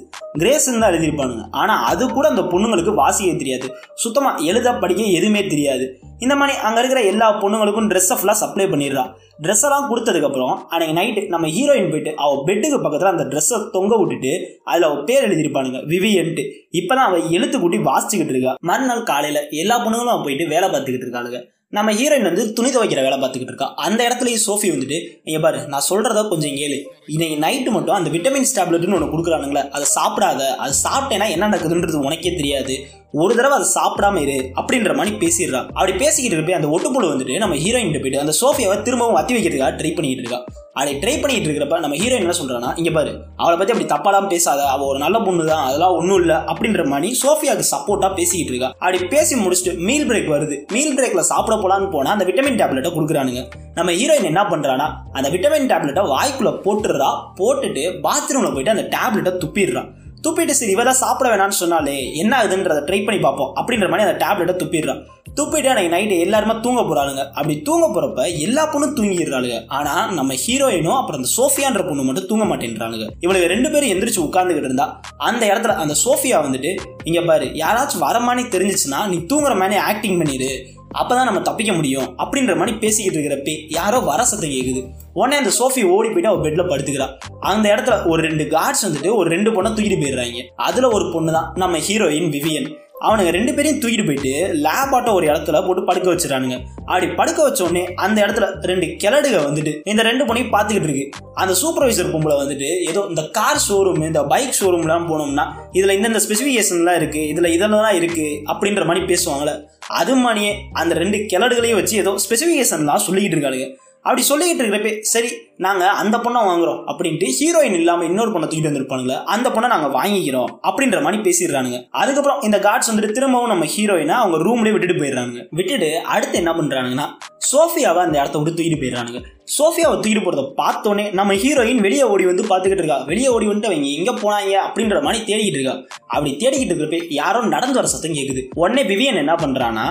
கிரேஸ்ன்னு 0.40 0.80
தான் 0.82 0.90
எழுதியிருப்பானுங்க 0.92 1.44
ஆனால் 1.60 1.82
அது 1.90 2.04
கூட 2.16 2.26
அந்த 2.32 2.42
பொண்ணுங்களுக்கு 2.52 2.92
வாசிக்க 3.00 3.30
தெரியாது. 3.42 3.66
சுத்தமாக 4.02 4.44
எழுத 4.50 4.72
படிக்க 4.82 5.02
எதுவுமே 5.18 5.42
தெரியாது. 5.52 5.84
இந்த 6.24 6.34
மாதிரி 6.40 6.54
அங்கே 6.68 6.80
இருக்கிற 6.82 7.00
எல்லா 7.12 7.26
பொண்ணுங்களுக்கும் 7.42 7.88
ட்ரெஸ்ஸை 7.92 8.16
ஃபுல்லாக 8.18 8.38
சப்ளை 8.42 8.66
பண்ணிடுறா. 8.72 9.04
ட்ரெஸ் 9.44 9.64
எல்லாம் 9.66 9.88
கொடுத்ததுக்கப்புறம் 9.90 10.54
அன்னைக்கு 10.72 10.96
நைட்டு 10.98 11.20
நம்ம 11.34 11.48
ஹீரோயின் 11.56 11.90
போயிட்டு 11.92 12.12
அவள் 12.24 12.42
பெட்டுக்கு 12.48 12.78
பக்கத்தில் 12.84 13.12
அந்த 13.14 13.26
ட்ரெஸ்ஸை 13.32 13.58
தொங்க 13.76 13.92
விட்டுட்டு 14.00 14.32
அதில் 14.70 14.88
அவள் 14.88 15.04
பேர் 15.10 15.26
எழுதியிருப்பானுங்க 15.28 15.80
விவியன்ட்டு 15.92 16.44
இப்போதான் 16.80 17.08
அவள் 17.10 17.30
எழுத்து 17.36 17.58
கூட்டி 17.58 17.80
வாசிச்சுக்கிட்டு 17.90 18.34
இருக்கா. 18.36 18.54
மறுநாள் 18.70 19.08
காலையில் 19.12 19.46
எல்லா 19.62 19.78
பொண்ணுங்களும் 19.84 20.26
போயிட்டு 20.26 20.46
வேலை 20.54 20.68
பார்த்துக்கிட்டு 20.68 21.08
இருக்காளுங்க. 21.08 21.40
நம்ம 21.76 21.92
ஹீரோயின் 21.96 22.26
வந்து 22.28 22.42
துணி 22.56 22.68
துவைக்கிற 22.74 23.00
வேலை 23.06 23.16
பார்த்துக்கிட்டு 23.22 23.52
இருக்கா. 23.52 23.66
அந்த 23.86 24.00
இடத்துலயே 24.08 24.36
சோஃபி 24.44 24.68
வந்துட்டு 24.74 24.98
இங்கே 25.24 25.40
பாரு 25.44 25.58
நான் 25.72 25.84
சொல்கிறத 25.88 26.20
கொஞ்சம் 26.28 26.54
கேளு. 26.60 26.78
இன்னைக்கு 27.14 27.36
நைட்டு 27.44 27.70
மட்டும் 27.74 27.96
அந்த 27.96 28.10
விட்டமின்ஸ் 28.14 28.54
டேப்லெட்னு 28.58 28.96
ஒன்று 28.98 29.10
கொடுக்குறானுங்களே 29.14 29.62
அதை 29.76 29.86
சாப்பிடாத 29.96 30.46
அது 30.64 30.74
சாப்பிட்டேன்னா 30.84 31.26
என்ன 31.34 31.48
நடக்குதுன்றது 31.48 31.98
உனக்கே 32.08 32.32
தெரியாது. 32.40 32.76
ஒரு 33.22 33.34
தடவை 33.38 33.56
அதை 33.58 33.68
சாப்பிடாம 33.74 34.22
இரு 34.24 34.38
அப்படின்ற 34.60 34.94
மாதிரி 35.00 35.14
பேசிடுறா. 35.24 35.60
அப்படி 35.78 35.92
பேசிக்கிட்டு 36.04 36.36
இருப்பே 36.38 36.56
அந்த 36.60 36.70
ஒட்டுப்புழு 36.76 37.12
வந்துட்டு 37.12 37.36
நம்ம 37.44 37.58
ஹீரோயின் 37.64 37.94
போயிட்டு 38.00 38.24
அந்த 38.24 38.36
சோஃபியாவை 38.40 38.78
திரும்பவும் 38.88 39.20
அத்தி 39.20 39.34
வைக்கிறதுக்காக 39.36 39.78
ட்ரை 39.80 39.92
பண்ணிக்கிட்டு 39.98 40.24
இருக்கா. 40.24 40.40
அப்படி 40.78 40.92
ட்ரை 41.02 41.14
பண்ணிட்டு 41.20 41.46
இருக்கிறப்ப 41.48 41.76
நம்ம 41.84 41.96
ஹீரோயின் 42.00 42.24
என்ன 42.26 42.34
சொல்றானா 42.40 42.70
இங்கே 42.80 42.92
பாரு 42.96 43.12
அவளை 43.42 43.54
பற்றி 43.58 43.72
அப்படி 43.74 43.88
தப்பாலாம் 43.92 44.28
பேசாத 44.32 44.60
அவ 44.74 44.86
ஒரு 44.90 44.98
நல்ல 45.04 45.16
பொண்ணு 45.26 45.44
தான் 45.50 45.62
அதெல்லாம் 45.68 45.94
ஒன்றும் 45.98 46.20
இல்லை 46.22 46.36
அப்படின்ற 46.52 46.82
மாதிரி 46.92 47.08
சோஃபியாவுக்கு 47.22 47.72
சப்போர்ட்டாக 47.74 48.12
பேசிக்கிட்டு 48.18 48.52
இருக்கா. 48.52 48.70
அப்படி 48.82 48.98
பேசி 49.14 49.34
முடிச்சுட்டு 49.44 49.72
மீல் 49.88 50.06
பிரேக் 50.10 50.30
வருது. 50.34 50.56
மீல் 50.74 50.94
பிரேக்ல 50.98 51.24
சாப்பிட 51.32 51.56
போலான்னு 51.62 51.90
போனால் 51.94 52.14
அந்த 52.16 52.26
விட்டமின் 52.28 52.60
டேப்லெட்டை 52.60 52.92
கொடுக்குறானுங்க. 52.96 53.42
நம்ம 53.78 53.90
ஹீரோயின் 54.00 54.30
என்ன 54.32 54.42
பண்ணுறான்னா 54.52 54.88
அந்த 55.18 55.28
விட்டமின் 55.34 55.70
டேப்லெட்டை 55.72 56.04
வாய்க்குள்ளே 56.14 56.52
போட்டுடுறா 56.66 57.10
போட்டுட்டு 57.40 57.84
பாத்ரூமில் 58.06 58.54
போயிட்டு 58.56 58.74
அந்த 58.76 58.86
டேப்லெட்டை 58.96 59.34
துப்பிடுறான் 59.44 59.90
துப்பிட்டு 60.24 60.50
சரி 60.50 60.74
இவதான் 60.74 61.02
சாப்பிட 61.02 61.26
வேணாம்னு 61.30 61.60
சொன்னாலே 61.62 62.14
என்ன 62.14 62.32
ஆகுதுன்றதை 62.38 62.82
ட்ரை 62.88 63.04
பண்ணி 63.04 63.20
பார்ப்போம். 63.20 63.52
அப்படின்ற 63.58 63.88
மாதிரி 63.90 64.08
அந்த 64.08 64.16
டேப்லெட்டை 64.24 64.54
துப்பிடுறான். 64.60 65.02
துப்பிட்டு 65.40 65.68
அன்னைக்கு 65.70 65.92
நைட்டு 65.96 66.18
எல்லாருமே 66.18 66.54
தூங்க 66.62 66.80
போறாளுங்க. 66.80 67.22
அப்படி 67.28 67.60
தூங்க 67.60 67.86
போறப்ப 67.94 68.38
எல்லா 68.38 68.62
பொண்ணும் 68.72 68.96
தூங்கிடுறாளுங்க. 68.98 69.58
ஆனா 69.68 70.10
நம்ம 70.12 70.34
ஹீரோயினும் 70.34 70.98
அப்புறம் 71.00 71.20
அந்த 71.20 71.30
சோஃபியான்ற 71.36 71.82
பொண்ணு 71.88 72.02
மட்டும் 72.02 72.26
தூங்க 72.26 72.44
மாட்டேன்றாளுங்க. 72.44 73.06
இவளுக்கு 73.20 73.52
ரெண்டு 73.54 73.70
பேரும் 73.70 73.88
எந்திரிச்சு 73.88 74.24
உட்காந்துக்கிட்டு 74.26 74.68
இருந்தா 74.70 75.00
அந்த 75.16 75.46
இடத்துல 75.46 75.76
அந்த 75.84 75.94
சோஃபியா 76.04 76.40
வந்துட்டு 76.46 76.72
இங்க 77.04 77.20
பாரு 77.20 77.44
யாராச்சும் 77.44 78.04
வர 78.08 78.18
மாதிரி 78.20 78.48
தெரிஞ்சிச்சுன்னா 78.48 79.06
நீ 79.08 79.16
தூங்குற 79.32 79.56
மாதிரி 79.62 79.80
ஆக்டிங் 79.90 80.18
பண்ணிடு 80.20 80.50
அப்பதான் 80.94 81.24
நம்ம 81.24 81.40
தப்பிக்க 81.40 81.72
முடியும் 81.72 82.18
அப்படின்ற 82.18 82.56
மாதிரி 82.56 82.76
பேசிக்கிட்டு 82.76 83.18
இருக்கிறப்ப 83.18 83.64
யாரோ 83.68 83.98
வர 83.98 84.24
சத்தம் 84.24 84.50
கேக்குது. 84.50 84.86
உடனே 85.12 85.36
அந்த 85.36 85.50
சோஃபி 85.50 85.84
ஓடி 85.88 86.08
போயிட்டு 86.08 86.28
அவ 86.28 86.46
பெட்ல 86.46 86.68
படுத்துக்கிறா. 86.68 87.06
அந்த 87.40 87.74
இடத்துல 87.74 88.08
ஒரு 88.08 88.22
ரெண்டு 88.22 88.44
கார்ட்ஸ் 88.44 88.86
வந்துட்டு 88.86 89.14
ஒரு 89.14 89.30
ரெண்டு 89.30 89.50
பொண்ணை 89.50 89.66
தூக்கிட்டு 89.66 90.00
போயிடுறாங்க. 90.02 90.42
அதுல 90.56 90.88
ஒரு 90.88 91.10
பொண்ணு 91.12 91.32
தான் 91.32 91.52
நம்ம 91.54 91.78
ஹீரோயின் 91.78 92.30
விவியன். 92.30 92.76
அவனுங்க 93.00 93.30
ரெண்டு 93.30 93.54
பேரையும் 93.54 93.80
தூக்கிட்டு 93.82 94.06
போயிட்டு 94.06 94.30
லேப் 94.56 94.94
ஆட்டோ 94.94 95.12
ஒரு 95.12 95.26
இடத்துல 95.26 95.64
போட்டு 95.66 95.82
படுக்க 95.84 96.08
வச்சிடறானுங்க 96.10 96.56
அப்படி 96.86 97.06
படுக்க 97.14 97.42
வச்ச 97.42 97.60
உடனே 97.64 97.94
அந்த 97.96 98.26
இடத்துல 98.26 98.46
ரெண்டு 98.64 98.86
கிளடுக 99.02 99.36
வந்துட்டு 99.44 99.72
இந்த 99.84 100.02
ரெண்டு 100.02 100.24
பொண்ணையும் 100.24 100.52
பார்த்துக்கிட்டு 100.52 100.88
இருக்கு. 100.88 101.04
அந்த 101.36 101.54
சூப்பர்வைசர் 101.54 102.12
பொம்பளை 102.12 102.36
வந்துட்டு 102.38 102.70
ஏதோ 102.90 103.06
இந்த 103.08 103.22
கார் 103.30 103.64
ஷோரூம் 103.68 104.02
இந்த 104.02 104.22
பைக் 104.24 104.56
ஷோரூம்லாம் 104.60 105.08
போனோம்னா 105.10 105.44
இதில் 105.72 105.96
இந்தந்த 105.96 106.22
ஸ்பெசிஃபிகேஷன்லாம் 106.26 106.98
இருக்குது 106.98 107.28
இதில் 107.28 107.52
இதெல்லாம் 107.52 107.98
இருக்குது 107.98 108.40
அப்படின்ற 108.46 108.84
மாதிரி 108.84 109.06
பேசுவாங்களே 109.06 109.54
அது 109.94 110.14
மாதிரியே 110.16 110.50
அந்த 110.72 110.94
ரெண்டு 110.94 111.18
கிளடுகளையும் 111.26 111.76
வச்சு 111.76 111.96
ஏதோ 111.96 112.14
ஸ்பெசிஃபிகேஷன்லாம் 112.24 113.04
சொல்லிக்கிட்டு 113.06 113.38
இருக்காளுங்க 113.38 113.68
அப்படி 114.08 114.22
சொல்லிக்கிட்டு 114.28 114.62
இருக்கிறப்ப 114.64 114.90
சரி 115.12 115.30
நாங்கள் 115.64 115.94
அந்த 116.00 116.16
பொண்ணை 116.24 116.40
வாங்குறோம் 116.48 116.80
அப்படின்ட்டு 116.90 117.28
ஹீரோயின் 117.38 117.76
இல்லாமல் 117.78 118.08
இன்னொரு 118.08 118.30
பொண்ணை 118.34 118.46
தூக்கிட்டு 118.48 118.70
வந்திருப்பானுங்களே 118.70 119.16
அந்த 119.34 119.48
பொண்ணை 119.54 119.68
நாங்கள் 119.72 119.94
வாங்கிக்கிறோம் 119.96 120.50
அப்படின்ற 120.68 120.98
மாதிரி 121.04 121.18
பேசிடுறானுங்க. 121.24 121.78
அதுக்கப்புறம் 122.00 122.42
இந்த 122.48 122.58
கார்ட்ஸ் 122.66 122.90
வந்துட்டு 122.90 123.16
திரும்பவும் 123.16 123.52
நம்ம 123.52 123.66
ஹீரோயினை 123.74 124.14
அவங்க 124.20 124.38
ரூம்லேயே 124.46 124.74
விட்டுட்டு 124.74 125.00
போயிடுறாங்க 125.00 125.40
விட்டுட்டு 125.58 125.90
அடுத்து 126.14 126.36
என்ன 126.42 126.52
பண்ணுறானுங்கன்னா 126.58 127.06
சோஃபியாவை 127.50 128.00
அந்த 128.06 128.16
இடத்த 128.20 128.38
விட்டு 128.38 128.56
தூக்கிட்டு 128.56 128.80
போயிடுறானுங்க. 128.82 129.20
சோஃபியாவை 129.56 129.96
தூக்கிட்டு 129.98 130.24
போகிறத 130.24 130.44
பார்த்தோன்னே 130.62 131.04
நம்ம 131.18 131.34
ஹீரோயின் 131.42 131.84
வெளியே 131.86 132.06
ஓடி 132.12 132.24
வந்து 132.30 132.44
பார்த்துக்கிட்டு 132.50 132.84
இருக்கா. 132.84 132.98
வெளியே 133.10 133.28
ஓடி 133.34 133.46
வந்துட்டு 133.50 133.70
அவங்க 133.70 133.88
எங்கே 133.98 134.14
போனாங்க 134.22 134.52
அப்படின்ற 134.66 134.98
மாதிரி 135.06 135.20
தேடிக்கிட்டு 135.30 135.58
இருக்கா. 135.60 135.76
அப்படி 136.14 136.30
தேடிக்கிட்டு 136.42 136.72
இருக்கிறப்ப 136.74 137.00
யாரோ 137.20 137.40
நடந்து 137.56 137.78
வர 137.80 137.88
சத்தம் 137.94 138.18
கேட்குது 138.18 138.44
உடனே 138.62 138.84
விவியன் 138.92 139.22
என்ன 139.24 139.36
பண்ணுறான்னா 139.44 139.86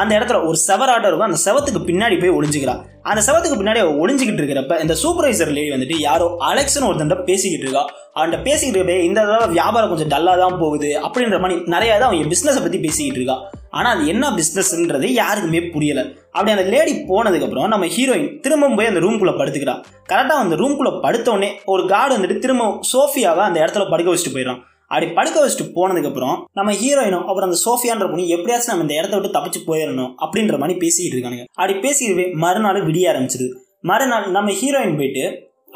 அந்த 0.00 0.12
இடத்துல 0.18 0.38
ஒரு 0.48 0.58
செவராட்டம் 0.68 1.10
இருக்கும். 1.10 1.28
அந்த 1.30 1.40
செவத்துக்கு 1.46 1.80
பின்னாடி 1.90 2.16
போய் 2.22 2.36
ஒளிஞ்சிக்கிறான் 2.38 2.80
அந்த 3.10 3.20
செவத்துக்கு 3.26 3.58
பின்னாடி 3.60 3.80
ஒளிஞ்சிக்கிட்டு 4.02 4.40
இருக்கிறப்ப 4.42 4.76
இந்த 4.84 4.94
சூப்பர்வைசர் 5.02 5.52
லேடி 5.56 5.70
வந்துட்டு 5.74 5.96
யாரோ 6.06 6.26
அலெக்ஸ்னு 6.48 6.88
ஒருத்தன் 6.88 7.28
பேசிக்கிட்டு 7.30 7.66
இருக்கா. 7.66 7.84
அவன்கிட்ட 8.16 8.38
பேசிக்கிட்டு 8.48 8.78
இருப்பே 8.80 8.96
இந்த 9.08 9.20
தடவை 9.28 9.46
வியாபாரம் 9.56 9.90
கொஞ்சம் 9.92 10.10
டல்லாக 10.14 10.42
தான் 10.44 10.58
போகுது 10.62 10.90
அப்படின்ற 11.06 11.38
மாதிரி 11.42 11.56
நிறைய 11.74 11.92
தான் 12.02 12.10
அவன் 12.10 12.32
பிஸ்னஸை 12.34 12.62
பற்றி 12.64 12.80
பேசிக்கிட்டு 12.86 13.20
இருக்கா. 13.20 13.36
ஆனால் 13.76 13.92
அது 13.94 14.04
என்ன 14.12 14.24
பிஸ்னஸ்ன்றது 14.38 15.06
யாருக்குமே 15.22 15.60
புரியல. 15.72 16.00
அப்படி 16.34 16.54
அந்த 16.56 16.64
லேடி 16.74 16.92
போனதுக்கப்புறம் 17.10 17.72
நம்ம 17.72 17.88
ஹீரோயின் 17.96 18.30
திரும்பவும் 18.44 18.78
போய் 18.78 18.90
அந்த 18.92 19.00
ரூம்குள்ளே 19.04 19.34
படுத்துக்கிறா. 19.40 19.74
கரெக்டாக 20.12 20.44
அந்த 20.44 20.56
ரூம்குள்ளே 20.62 20.92
படுத்தோடனே 21.04 21.50
ஒரு 21.74 21.84
கார்டு 21.92 22.14
வந்துட்டு 22.16 22.38
திரும்ப 22.44 22.70
சோஃபியாவை 22.92 23.44
அந்த 23.48 23.58
இடத்துல 23.64 23.86
படுக்க 23.92 24.14
வச்சுட்டு 24.14 24.36
போயிடறான். 24.36 24.62
அப்படி 24.86 25.12
படுக்க 25.12 25.36
வச்சுட்டு 25.46 25.64
போனதுக்கப்புறம் 25.78 26.36
நம்ம 26.52 26.72
ஹீரோயினும் 26.72 27.26
அப்புறம் 27.30 27.48
அந்த 27.48 27.58
சோஃபியான்ற 27.64 28.06
பொண்ணு 28.10 28.28
எப்படியாச்சும் 28.28 28.76
நம்ம 28.76 28.82
இந்த 28.82 28.94
இடத்த 28.94 29.18
விட்டு 29.18 29.38
தப்பிச்சு 29.38 29.60
போயிடணும் 29.70 30.12
அப்படின்ற 30.24 30.58
மாதிரி 30.58 30.78
பேசிக்கிட்டு 30.78 31.16
இருக்கானுங்க. 31.16 31.44
அப்படி 31.54 31.78
பேசிக்கிட்டு 31.78 32.36
மறுநாள் 32.36 32.86
விடிய 32.86 33.06
ஆரம்பிச்சிருது 33.12 33.50
மறுநாள் 33.80 34.30
நம்ம 34.30 34.50
ஹீரோயின் 34.50 34.96
போயிட்டு 34.96 35.24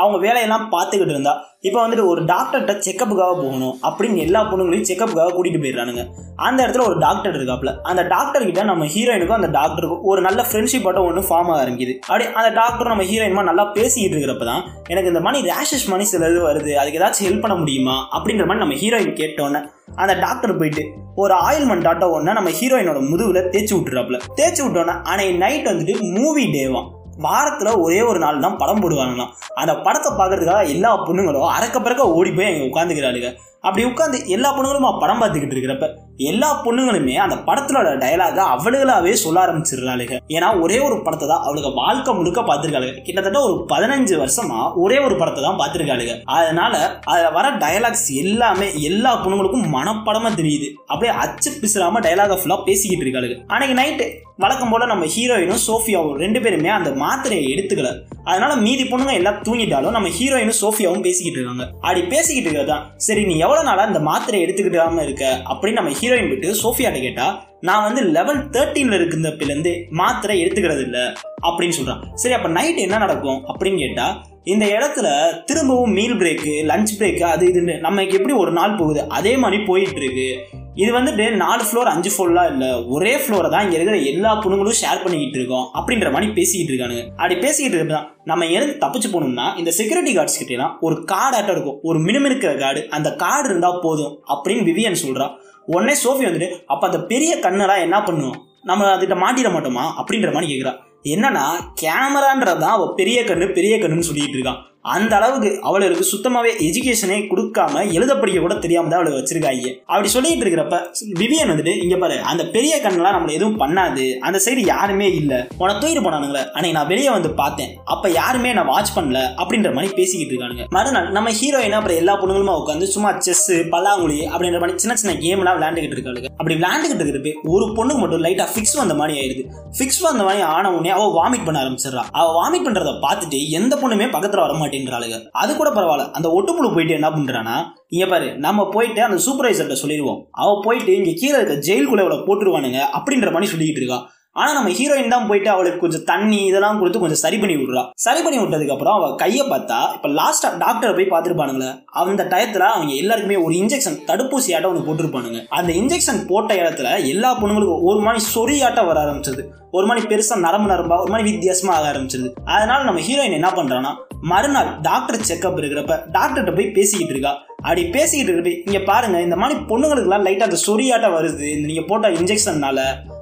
அவங்க 0.02 0.18
வேலையெல்லாம் 0.26 0.66
பார்த்துக்கிட்டு 0.74 1.14
இருந்தா 1.16 1.34
இப்போ 1.68 1.78
வந்துட்டு 1.82 2.04
ஒரு 2.10 2.20
டாக்டர்கிட்ட 2.24 2.74
செக்கப்புக்காக 2.84 3.32
போகணும் 3.40 3.74
அப்படின்னு 3.88 4.20
எல்லா 4.26 4.40
பொண்ணுங்களையும் 4.50 4.86
செக்கப்புக்காக 4.90 5.30
கூட்டிகிட்டு 5.32 5.62
போயிடுறானுங்க. 5.64 6.02
அந்த 6.46 6.58
இடத்துல 6.66 6.84
ஒரு 6.88 6.96
டாக்டர் 6.98 7.36
இருக்காப்ல 7.38 7.70
அந்த 7.90 8.02
டாக்டர் 8.12 8.46
கிட்ட 8.48 8.62
நம்ம 8.62 8.84
ஹீரோயினுக்கும் 8.94 9.38
அந்த 9.38 9.50
டாக்டருக்கும் 9.58 10.04
ஒரு 10.10 10.20
நல்ல 10.26 10.40
ஃப்ரெண்ட்ஷிப் 10.50 10.86
ஆட்டம் 10.88 11.08
ஒன்று 11.08 11.22
ஃபார்ம் 11.28 11.50
ஆக 11.52 11.58
ஆரம்பிக்குது. 11.62 11.94
அப்படி 12.06 12.26
அந்த 12.40 12.50
டாக்டர் 12.60 12.90
நம்ம 12.92 13.06
ஹீரோயின்மா 13.10 13.44
நல்லா 13.50 13.64
பேசிக்கிட்டு 13.76 14.16
இருக்கிறப்ப 14.16 14.46
தான் 14.50 14.62
எனக்கு 14.88 15.10
இந்த 15.12 15.22
மணி 15.26 15.40
ரேஷஸ் 15.50 15.86
மணி 15.88 16.06
சில 16.12 16.30
இது 16.30 16.40
வருது 16.48 16.72
அதுக்கு 16.82 17.00
ஏதாச்சும் 17.00 17.28
ஹெல்ப் 17.28 17.44
பண்ண 17.46 17.56
முடியுமா 17.62 17.96
அப்படின்ற 18.18 18.46
மாதிரி 18.50 18.64
நம்ம 18.64 18.78
ஹீரோயின் 18.82 19.18
கேட்டோன்னே 19.20 19.62
அந்த 20.02 20.14
டாக்டர் 20.24 20.58
போயிட்டு 20.58 20.84
ஒரு 21.22 21.34
ஆயில்மெண்ட் 21.48 21.88
ஆட்டம் 21.88 22.14
ஒன்று 22.16 22.38
நம்ம 22.38 22.50
ஹீரோயினோட 22.60 23.00
முதுகில் 23.10 23.50
தேய்ச்சி 23.54 23.74
விட்டுறாப்புல. 23.76 24.18
தேய்ச்சி 24.38 24.62
விட்டோன்னே 24.64 24.96
அன்னைக்கு 25.10 25.36
நைட் 25.44 25.70
வந்துட்டு 25.72 25.96
மூவி 26.16 26.46
டேவான் 26.56 26.88
வாரத்தில் 27.18 27.68
ஒரே 27.76 28.02
ஒரு 28.02 28.18
நாள் 28.18 28.40
தான் 28.40 28.56
படம் 28.56 28.82
போடுவாங்களாம். 28.82 29.30
அந்த 29.54 29.76
படத்தை 29.76 30.12
பார்க்கறதுக்காக 30.12 30.68
எல்லா 30.68 30.96
பொண்ணுங்களும் 30.96 31.48
அறக்க 31.50 31.80
பறக்க 31.80 32.08
ஓடி 32.08 32.32
போய் 32.32 32.46
அங்கே 32.46 32.70
உட்காந்துக்கிறாளுங்க 32.70 33.30
அப்படி 33.64 33.82
உட்காந்து 33.88 34.18
எல்லா 34.34 34.50
பொண்ணுங்களும் 34.56 35.00
படம் 35.00 35.18
பார்த்துக்கிட்டு 35.20 35.56
இருக்கிறப்ப 35.56 35.86
எல்லா 36.30 36.48
பொண்ணுங்களுமே 36.64 37.14
அந்த 37.14 37.36
படத்திலோட 37.48 37.88
டயலாக 38.02 38.38
அவளுகளாவே 38.54 39.12
சொல்ல 39.22 39.38
ஆரம்பிச்சிடுறாளுங்க 39.42 40.16
ஏன்னா 40.34 40.48
ஒரே 40.60 40.78
ஒரு 40.78 40.96
படத்தை 41.02 41.26
தான் 41.28 41.44
அவளுக்கு 41.46 41.70
வாழ்க்கை 41.72 42.12
முழுக்க 42.14 42.40
பார்த்துருக்காளுங்க 42.40 43.02
கிட்டத்தட்ட 43.06 43.40
ஒரு 43.40 43.54
பதினஞ்சு 43.72 44.14
வருஷமா 44.22 44.60
ஒரே 44.84 44.98
ஒரு 44.98 45.16
படத்தை 45.16 45.42
தான் 45.44 45.60
பார்த்துருக்காளுங்க 45.60 46.14
அதனால 46.36 46.72
அதில் 47.04 47.32
வர 47.32 47.50
டயலாக்ஸ் 47.64 48.08
எல்லாமே 48.22 48.68
எல்லா 48.80 49.12
பொண்ணுங்களுக்கும் 49.24 49.68
மனப்படமா 49.76 50.32
தெரியுது. 50.40 50.68
அப்படியே 50.86 51.14
அச்சு 51.24 51.50
பிசுறாம 51.62 52.02
டயலாக 52.06 52.40
ஃபுல்லாக 52.40 52.66
பேசிக்கிட்டு 52.68 53.06
இருக்காளுங்க 53.06 53.38
அன்னைக்கு 53.46 53.76
நைட்டு 53.82 54.06
வழக்கம் 54.36 54.72
போல 54.72 54.86
நம்ம 54.86 55.06
ஹீரோயினும் 55.14 55.64
சோஃபியாவும் 55.66 56.16
ரெண்டு 56.16 56.40
பேருமே 56.40 56.70
அந்த 56.76 56.90
மாத்திரையை 56.90 57.44
எடுத்துக்கல. 57.54 57.88
அதனால 58.30 58.56
மீதி 58.56 58.82
பொண்ணுங்க 58.82 59.12
எல்லாம் 59.12 59.42
தூங்கிட்டாலும் 59.42 59.96
நம்ம 59.96 60.08
ஹீரோயினும் 60.08 60.58
சோஃபியாவும் 60.60 61.04
பேசிக்கிட்டு 61.06 61.38
இருக்காங்க. 61.38 61.64
அப்படி 61.80 62.02
பேசிக்கிட்டு 62.02 62.50
இருக்கதான் 62.50 62.82
சரி 62.96 63.24
நீ 63.24 63.36
எவ்வளவு 63.38 63.66
நாளா 63.66 63.84
இந்த 63.84 64.00
மாத்திரை 64.00 64.44
எடுத்துக்கிட்டாம 64.44 65.02
இருக்க? 65.02 65.42
அப்படின்னு 65.48 65.78
நம்ம 65.78 65.90
ஹீரோயின் 65.90 66.28
விட்டு 66.28 66.56
சோஃபியாட்ட 66.62 67.00
கேட்டா 67.00 67.48
நான் 67.60 67.82
வந்து 67.82 68.02
லெவல் 68.02 68.48
தேர்ட்டீன்ல 68.48 68.98
இருக்கிறப்பிலேருந்து 68.98 69.72
மாத்திரை 69.90 70.44
எடுத்துக்கிறது 70.44 70.82
இல்ல 70.82 71.12
அப்படின்னு 71.42 71.72
சொல்றான். 71.80 72.14
சரி 72.14 72.34
அப்ப 72.34 72.48
நைட் 72.48 72.76
என்ன 72.76 72.98
நடக்கும்? 72.98 73.40
அப்படின்னு 73.46 73.78
கேட்டா 73.78 74.06
இந்த 74.44 74.66
இடத்துல 74.66 75.08
திரும்பவும் 75.44 75.92
மீல் 75.92 76.14
பிரேக்கு 76.14 76.52
லஞ்ச் 76.68 76.92
பிரேக்கு 76.98 77.22
அது 77.22 77.46
இதுன்னு 77.46 77.78
நமக்கு 77.78 78.16
எப்படி 78.16 78.34
ஒரு 78.34 78.52
நாள் 78.52 78.76
போகுது? 78.76 79.08
அதே 79.08 79.36
மாதிரி 79.36 79.62
போயிட்டு 79.62 80.02
இருக்கு. 80.02 80.28
இது 80.74 80.90
வந்துட்டு 80.96 81.36
நாலு 81.36 81.62
ஃப்ளோர் 81.68 81.90
அஞ்சு 81.92 82.10
ஃப்ளோர்லாம் 82.12 82.50
இல்லை. 82.52 82.84
ஒரே 82.84 83.16
ஃப்ளோரை 83.16 83.50
தான் 83.50 83.64
இங்கே 83.64 83.76
இருக்கிற 83.78 83.96
எல்லா 84.10 84.40
பொண்ணுங்களும் 84.42 84.78
ஷேர் 84.80 85.02
பண்ணிக்கிட்டு 85.02 85.38
இருக்கோம் 85.38 85.66
அப்படின்ற 85.78 86.10
மாதிரி 86.12 86.32
பேசிக்கிட்டு 86.32 86.72
இருக்கானுங்க. 86.72 87.06
அப்படி 87.08 87.36
பேசிக்கிட்டு 87.36 87.78
இருப்பதான் 87.78 88.06
நம்ம 88.24 88.46
இருந்து 88.46 88.74
தப்பிச்சு 88.86 89.08
போகணும்னா 89.12 89.58
இந்த 89.58 89.70
செக்யூரிட்டி 89.70 90.16
கார்ட்ஸ் 90.16 90.38
கிட்டலாம் 90.40 90.74
ஒரு 90.80 91.04
கார்டு 91.04 91.36
ஆட்டம் 91.36 91.54
இருக்கும். 91.54 91.78
ஒரு 91.82 91.98
மினுமினுக்கிற 91.98 92.58
கார்டு 92.58 92.88
அந்த 92.90 93.14
கார்டு 93.14 93.48
இருந்தால் 93.48 93.80
போதும் 93.82 94.22
அப்படின்னு 94.34 94.62
விவியன் 94.62 95.02
சொல்றா. 95.04 95.28
உடனே 95.66 95.92
சோஃபி 96.04 96.24
வந்துட்டு 96.28 96.50
அப்போ 96.66 96.86
அந்த 96.86 97.00
பெரிய 97.02 97.36
கண்ணெல்லாம் 97.36 97.80
என்ன 97.80 97.98
பண்ணுவோம் 97.98 98.38
நம்ம 98.62 98.96
அதுகிட்ட 98.96 99.16
மாட்டிட 99.24 99.50
மாட்டோமா? 99.52 99.84
அப்படின்ற 100.00 100.32
மாதிரி 100.32 100.52
கேட்குறா 100.52 100.74
என்னன்னா 101.04 101.44
கேமரான்றதான் 101.82 102.76
அவள் 102.78 102.94
பெரிய 102.94 103.22
கண்ணு 103.22 103.52
பெரிய 103.52 103.76
கண்ணுன்னு 103.76 104.08
சொல்லிட்டு 104.08 104.38
இருக்கான். 104.38 104.60
அந்த 104.82 105.16
அளவுக்கு 105.16 105.58
அவளுக்கு 105.62 106.06
சுத்தமாவே 106.16 106.50
எஜுகேஷனே 106.58 107.26
கொடுக்காம 107.30 107.92
எழுத 107.92 108.18
படிக்க 108.18 108.40
கூட 108.40 108.54
தெரியாம 108.54 108.88
தான் 108.88 109.00
அவளை 109.00 109.18
வச்சிருக்காங்க. 109.18 109.82
அப்படி 109.86 110.08
சொல்லிட்டு 110.08 110.44
இருக்கிறப்ப 110.44 110.80
விவியன் 111.08 111.48
வந்துட்டு 111.48 111.82
இங்க 111.82 111.96
பாரு 111.96 112.20
அந்த 112.20 112.46
பெரிய 112.46 112.80
கண்ணெல்லாம் 112.82 113.16
நம்மள 113.16 113.30
எதுவும் 113.30 113.60
பண்ணாது. 113.60 114.16
அந்த 114.18 114.40
சைடு 114.44 114.56
யாருமே 114.56 115.14
இல்ல. 115.14 115.46
உன 115.58 115.72
தூயிட்டு 115.72 116.02
போனானுங்களே. 116.02 116.44
அன்னைக்கு 116.44 116.72
நான் 116.72 116.86
வெளியே 116.86 117.10
வந்து 117.10 117.30
பார்த்தேன். 117.30 117.76
அப்ப 117.84 118.10
யாருமே 118.10 118.52
நான் 118.52 118.66
வாட்ச் 118.66 118.96
பண்ணல 118.96 119.28
அப்படின்ற 119.36 119.74
மாதிரி 119.74 119.94
பேசிக்கிட்டு 119.94 120.34
இருக்கானுங்க. 120.34 120.68
மறுநாள் 120.68 121.10
நம்ம 121.10 121.30
ஹீரோயின் 121.30 121.70
அப்புறம் 121.70 121.96
எல்லா 121.96 122.22
பொண்ணுங்களுமா 122.22 122.62
உட்காந்து 122.62 122.82
சும்மா 122.82 123.18
செஸ் 123.18 123.52
பல்லாங்குழி 123.52 124.18
அப்படின்ற 124.24 124.60
மாதிரி 124.60 124.78
சின்ன 124.78 124.96
சின்ன 124.96 125.16
கேம் 125.16 125.36
எல்லாம் 125.36 125.60
விளையாண்டுகிட்டு 125.60 125.96
இருக்காளுங்க. 125.96 126.24
அப்படி 126.24 126.54
விளையாண்டுகிட்டு 126.54 127.00
இருக்கிறப்ப 127.00 127.32
ஒரு 127.42 127.64
பொண்ணுக்கு 127.64 127.98
மட்டும் 127.98 128.24
லைட்டா 128.24 128.46
ஃபிக்ஸ் 128.54 128.76
வந்த 128.76 128.94
மாதிரி 128.94 129.18
ஆயிடுது. 129.18 129.52
ஃபிக்ஸ் 129.78 130.02
வந்த 130.02 130.22
மாதிரி 130.22 130.42
ஆன 130.42 130.72
உடனே 130.72 130.90
அவ 130.90 131.22
வாமிட் 131.24 131.44
பண்ண 131.44 131.60
ஆரம்பிச்சிடறா. 131.60 132.04
அவ 132.10 132.28
வாமிட் 132.40 132.68
பண்றதை 132.68 132.98
பார்த்துட்டு 133.08 133.48
எந்த 133.48 133.76
பொண்ணுமே 133.76 134.08
பக்கத்துல 134.08 134.36
வர 134.36 134.68
மாட்டேன்றாளுங்க 134.70 135.28
அது 135.30 135.56
கூட 135.56 135.70
பரவாயில்ல. 135.70 136.10
அந்த 136.10 136.28
ஒட்டுப்புழு 136.28 136.72
போயிட்டு 136.74 136.94
என்ன 136.94 137.10
பண்றானா 137.10 137.56
இங்க 137.88 138.06
பாரு 138.06 138.38
நம்ம 138.38 138.68
போயிட்டு 138.68 139.02
அந்த 139.02 139.18
சூப்பர்வைசர்கிட்ட 139.26 139.72
சொல்லிடுவோம். 139.72 140.28
அவ 140.30 140.60
போயிட்டு 140.62 140.96
இங்க 140.96 141.12
கீழே 141.16 141.36
இருக்க 141.38 141.72
ஜெயிலுக்குள்ள 141.72 142.02
இவ்வளோ 142.04 142.18
போட்டுருவானுங்க 142.28 142.80
அப்படின்ற 142.98 143.30
மாதிரி 143.32 143.52
சொல்லிக்கிட்டு 143.52 143.82
இருக்கா. 143.82 144.00
ஆனா 144.36 144.50
நம்ம 144.52 144.70
ஹீரோயின் 144.70 145.12
தான் 145.12 145.26
போயிட்டு 145.28 145.50
அவளுக்கு 145.50 145.78
கொஞ்சம் 145.78 146.04
தண்ணி 146.10 146.44
இதெல்லாம் 146.44 146.78
கொடுத்து 146.78 146.98
கொஞ்சம் 146.98 147.20
சரி 147.22 147.38
பண்ணி 147.38 147.54
விடுறா. 147.56 147.82
சரி 148.04 148.20
பண்ணி 148.22 148.38
விட்டதுக்கு 148.38 148.74
அப்புறம் 148.74 148.96
அவ 148.98 149.14
கையை 149.14 149.44
பார்த்தா 149.48 149.78
இப்ப 149.94 150.08
லாஸ்டா 150.08 150.48
டாக்டரை 150.64 150.92
போய் 150.98 151.10
பார்த்துருப்பானுங்களே 151.12 151.70
அந்த 152.02 152.24
டயத்துல 152.32 152.68
அவங்க 152.74 152.92
எல்லாருக்குமே 152.92 153.36
ஒரு 153.36 153.54
இன்ஜெக்ஷன் 153.54 153.98
தடுப்பூசி 154.10 154.54
ஆட்டம் 154.56 154.70
ஒன்று 154.70 154.86
போட்டிருப்பானுங்க. 154.88 155.40
அந்த 155.48 155.72
இன்ஜெக்ஷன் 155.72 156.20
போட்ட 156.28 156.54
இடத்துல 156.54 156.88
எல்லா 157.14 157.32
பொண்ணுங்களுக்கும் 157.40 157.84
ஒரு 157.90 158.00
மாதிரி 158.06 158.22
சொறியாட்டம் 158.34 158.88
வர 158.90 159.00
ஆரம்பிச்சது. 159.04 159.44
ஒரு 159.70 159.86
மாதிரி 159.86 160.06
பெருசா 160.12 160.36
நரம்பு 160.46 160.68
நரம்பா 160.74 160.96
ஒரு 161.04 161.10
மாதிரி 161.10 161.30
வித்தியாசமா 161.30 161.74
ஆக 161.74 161.86
ஆரம்பிச்சிருது. 161.92 162.30
அதனால 162.54 162.80
நம்ம 162.84 163.00
ஹீரோயின் 163.00 163.38
என்ன 163.40 163.50
பண்றான்னா 163.58 163.92
மறுநாள் 164.32 164.70
டாக்டர் 164.80 165.26
செக்அப் 165.28 165.60
இருக்கிறப்ப 165.60 165.94
டாக்டர்கிட்ட 166.16 166.54
போய் 166.56 166.74
பேசிக்கிட்டு 166.78 167.14
இருக்கா. 167.16 167.32
அப்படி 167.62 167.82
பேசிக்கிட்டு 167.96 168.32
இருப்பி 168.34 168.52
இங்க 168.66 168.80
பாருங்க 168.90 169.16
இந்த 169.20 169.36
மாதிரி 169.36 169.60
பொண்ணுங்களுக்குலாம் 169.70 170.26
லைட்டா 170.26 170.48
அந்த 170.48 170.58
சொறியாட்டம் 170.66 171.16
வருது 171.18 171.46
இந்த 171.56 171.66
நீங்க 171.70 171.84
போட்ட 171.88 172.08
இன்ஜெக்ஷன்னால 172.20 172.80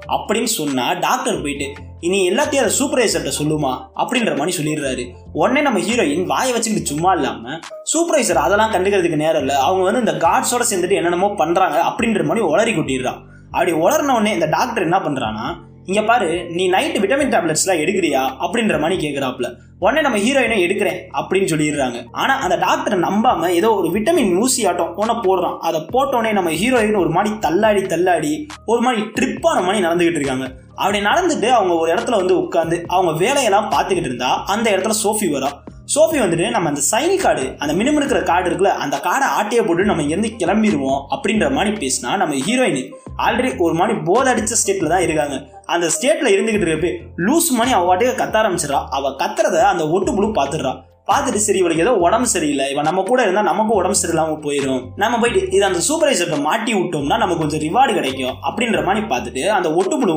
அப்படின்னு 0.08 0.50
சொன்னா 0.58 0.92
டாக்டர் 0.92 1.42
போயிட்டு 1.42 1.72
இனி 2.00 2.30
எல்லாத்தையும் 2.30 2.64
அதை 2.64 2.72
சூப்பர்வைசர்கிட்ட 2.80 3.32
சொல்லுமா? 3.42 3.72
அப்படின்ற 3.96 4.36
மாதிரி 4.36 4.52
சொல்லிடுறாரு. 4.56 5.14
உடனே 5.32 5.60
நம்ம 5.60 5.78
ஹீரோயின் 5.78 6.24
வாயை 6.24 6.52
வச்சுக்கிட்டு 6.52 6.88
சும்மா 6.88 7.12
இல்லாம 7.12 7.58
சூப்பர்வைசர் 7.92 8.44
அதெல்லாம் 8.46 8.72
கண்டுக்கிறதுக்கு 8.72 9.16
நேரம் 9.16 9.40
இல்லை. 9.40 9.56
அவங்க 9.56 9.90
வந்து 9.90 10.12
இந்த 10.12 10.26
காட்ஸோட 10.26 10.62
சேர்ந்துட்டு 10.70 10.94
என்னென்னமோ 10.94 11.34
பண்றாங்க 11.36 11.78
அப்படின்ற 11.78 12.24
மாதிரி 12.24 12.46
உளறி 12.46 12.76
கொட்டிடுறான். 12.76 13.20
அப்படி 13.50 13.72
உளர்ன 13.72 14.12
உடனே 14.12 14.32
இந்த 14.32 14.46
டாக்டர் 14.46 14.82
என்ன 14.82 14.98
பண்றான்னா 14.98 15.46
இங்கே 15.90 16.02
பாரு 16.08 16.26
நீ 16.56 16.64
நைட்டு 16.72 16.98
விட்டமின் 17.02 17.30
டேப்லெட்ஸ்லாம் 17.34 17.80
எடுக்கிறியா? 17.82 18.22
அப்படின்ற 18.44 18.74
மாதிரி 18.80 18.96
கேட்குறாப்புல 19.04 19.46
உடனே 19.78 20.00
நம்ம 20.00 20.18
ஹீரோயினை 20.18 20.56
எடுக்கிறேன் 20.64 20.98
அப்படின்னு 21.18 21.48
சொல்லிடுறாங்க. 21.52 21.98
ஆனால் 22.22 22.40
அந்த 22.44 22.56
டாக்டரை 22.64 22.96
நம்பாம 23.04 23.48
ஏதோ 23.48 23.68
ஒரு 23.74 23.88
விட்டமின் 23.94 24.32
ஊசி 24.42 24.66
ஆட்டம் 24.66 24.92
ஒன்ன 24.96 25.14
போடுறான். 25.26 25.56
அதை 25.68 25.80
போட்டோடனே 25.94 26.32
நம்ம 26.32 26.50
ஹீரோயின் 26.62 27.00
ஒரு 27.02 27.10
மாதிரி 27.10 27.30
தள்ளாடி 27.38 27.82
தள்ளாடி 27.82 28.32
ஒரு 28.64 28.80
மாதிரி 28.80 29.02
ட்ரிப்பான 29.20 29.62
மாதிரி 29.66 29.86
நடந்துகிட்டு 29.86 30.20
இருக்காங்க. 30.20 30.48
அப்படி 30.74 31.00
நடந்துட்டு 31.08 31.48
அவங்க 31.58 31.74
ஒரு 31.74 31.90
இடத்துல 31.94 32.20
வந்து 32.22 32.36
உட்காந்து 32.42 32.78
அவங்க 32.86 33.14
வேலையெல்லாம் 33.24 33.72
பார்த்துக்கிட்டு 33.76 34.10
இருந்தா 34.12 34.44
அந்த 34.54 34.68
இடத்துல 34.76 34.96
சோஃபி 35.04 35.28
வரா. 35.36 35.50
சோஃபி 35.94 36.18
வந்துட்டு 36.20 36.50
நம்ம 36.50 36.68
அந்த 36.68 36.80
சைனி 36.90 37.16
கார்டு 37.16 37.54
அந்த 37.58 37.72
மினிமம் 37.74 37.98
இருக்கிற 38.00 38.20
கார்டு 38.20 38.48
இருக்குல்ல 38.50 38.72
அந்த 38.84 38.96
கார்டை 38.96 39.28
ஆட்டையை 39.38 39.66
போட்டு 39.66 39.84
நம்ம 39.84 40.02
இங்கேருந்து 40.02 40.30
கிளம்பிடுவோம் 40.42 41.00
அப்படின்ற 41.14 41.46
மாதிரி 41.52 41.70
பேசினா 41.82 42.10
நம்ம 42.16 42.34
ஹீரோயின் 42.34 42.82
ஆல்ரெடி 43.26 43.50
ஒரு 43.58 43.74
மாதிரி 43.74 43.98
போதடிச்ச 43.98 44.58
ஸ்டேட்டில் 44.60 44.78
ஸ்டேட்ல 44.78 44.88
தான் 44.88 45.02
இருக்காங்க. 45.02 45.36
அந்த 45.64 45.86
ஸ்டேட்ல 45.86 46.28
இருந்துகிட்டு 46.34 46.66
இருக்கப்ப 46.66 46.90
லூஸ் 47.16 47.48
மணி 47.50 47.72
அவ 47.72 47.86
வாட்டுக்கு 47.88 48.20
கத்த 48.20 48.36
ஆரம்பிச்சிடறா. 48.42 48.80
அவ 48.90 49.10
கத்துறத 49.22 49.56
அந்த 49.72 49.88
ஒட்டு 49.88 50.14
புழு 50.14 50.28
பாத்துடுறா 50.28 50.72
பார்த்துட்டு 51.10 51.40
சரி 51.46 51.60
இவளுக்கு 51.62 51.84
ஏதோ 51.86 51.94
உடம்பு 52.06 52.28
சரியில்லை. 52.34 52.66
இவன் 52.72 52.86
நம்ம 52.88 53.04
கூட 53.10 53.20
இருந்தால் 53.26 53.48
நமக்கும் 53.50 53.78
உடம்பு 53.80 54.00
சரியில்லாம 54.00 54.36
போயிடும் 54.46 54.82
நம்ம 55.02 55.18
போயிட்டு 55.22 55.40
இது 55.56 55.64
அந்த 55.70 55.80
சூப்பர்வைசர்கிட்ட 55.88 56.38
மாட்டி 56.48 56.72
விட்டோம்னா 56.78 57.18
நமக்கு 57.22 57.42
கொஞ்சம் 57.44 57.64
ரிவார்டு 57.66 57.94
கிடைக்கும். 57.98 58.36
அப்படின்ற 58.48 58.80
மாதிரி 58.88 59.02
பார்த்துட்டு 59.12 59.44
அந்த 59.58 59.70
ஒட்டு 59.80 60.14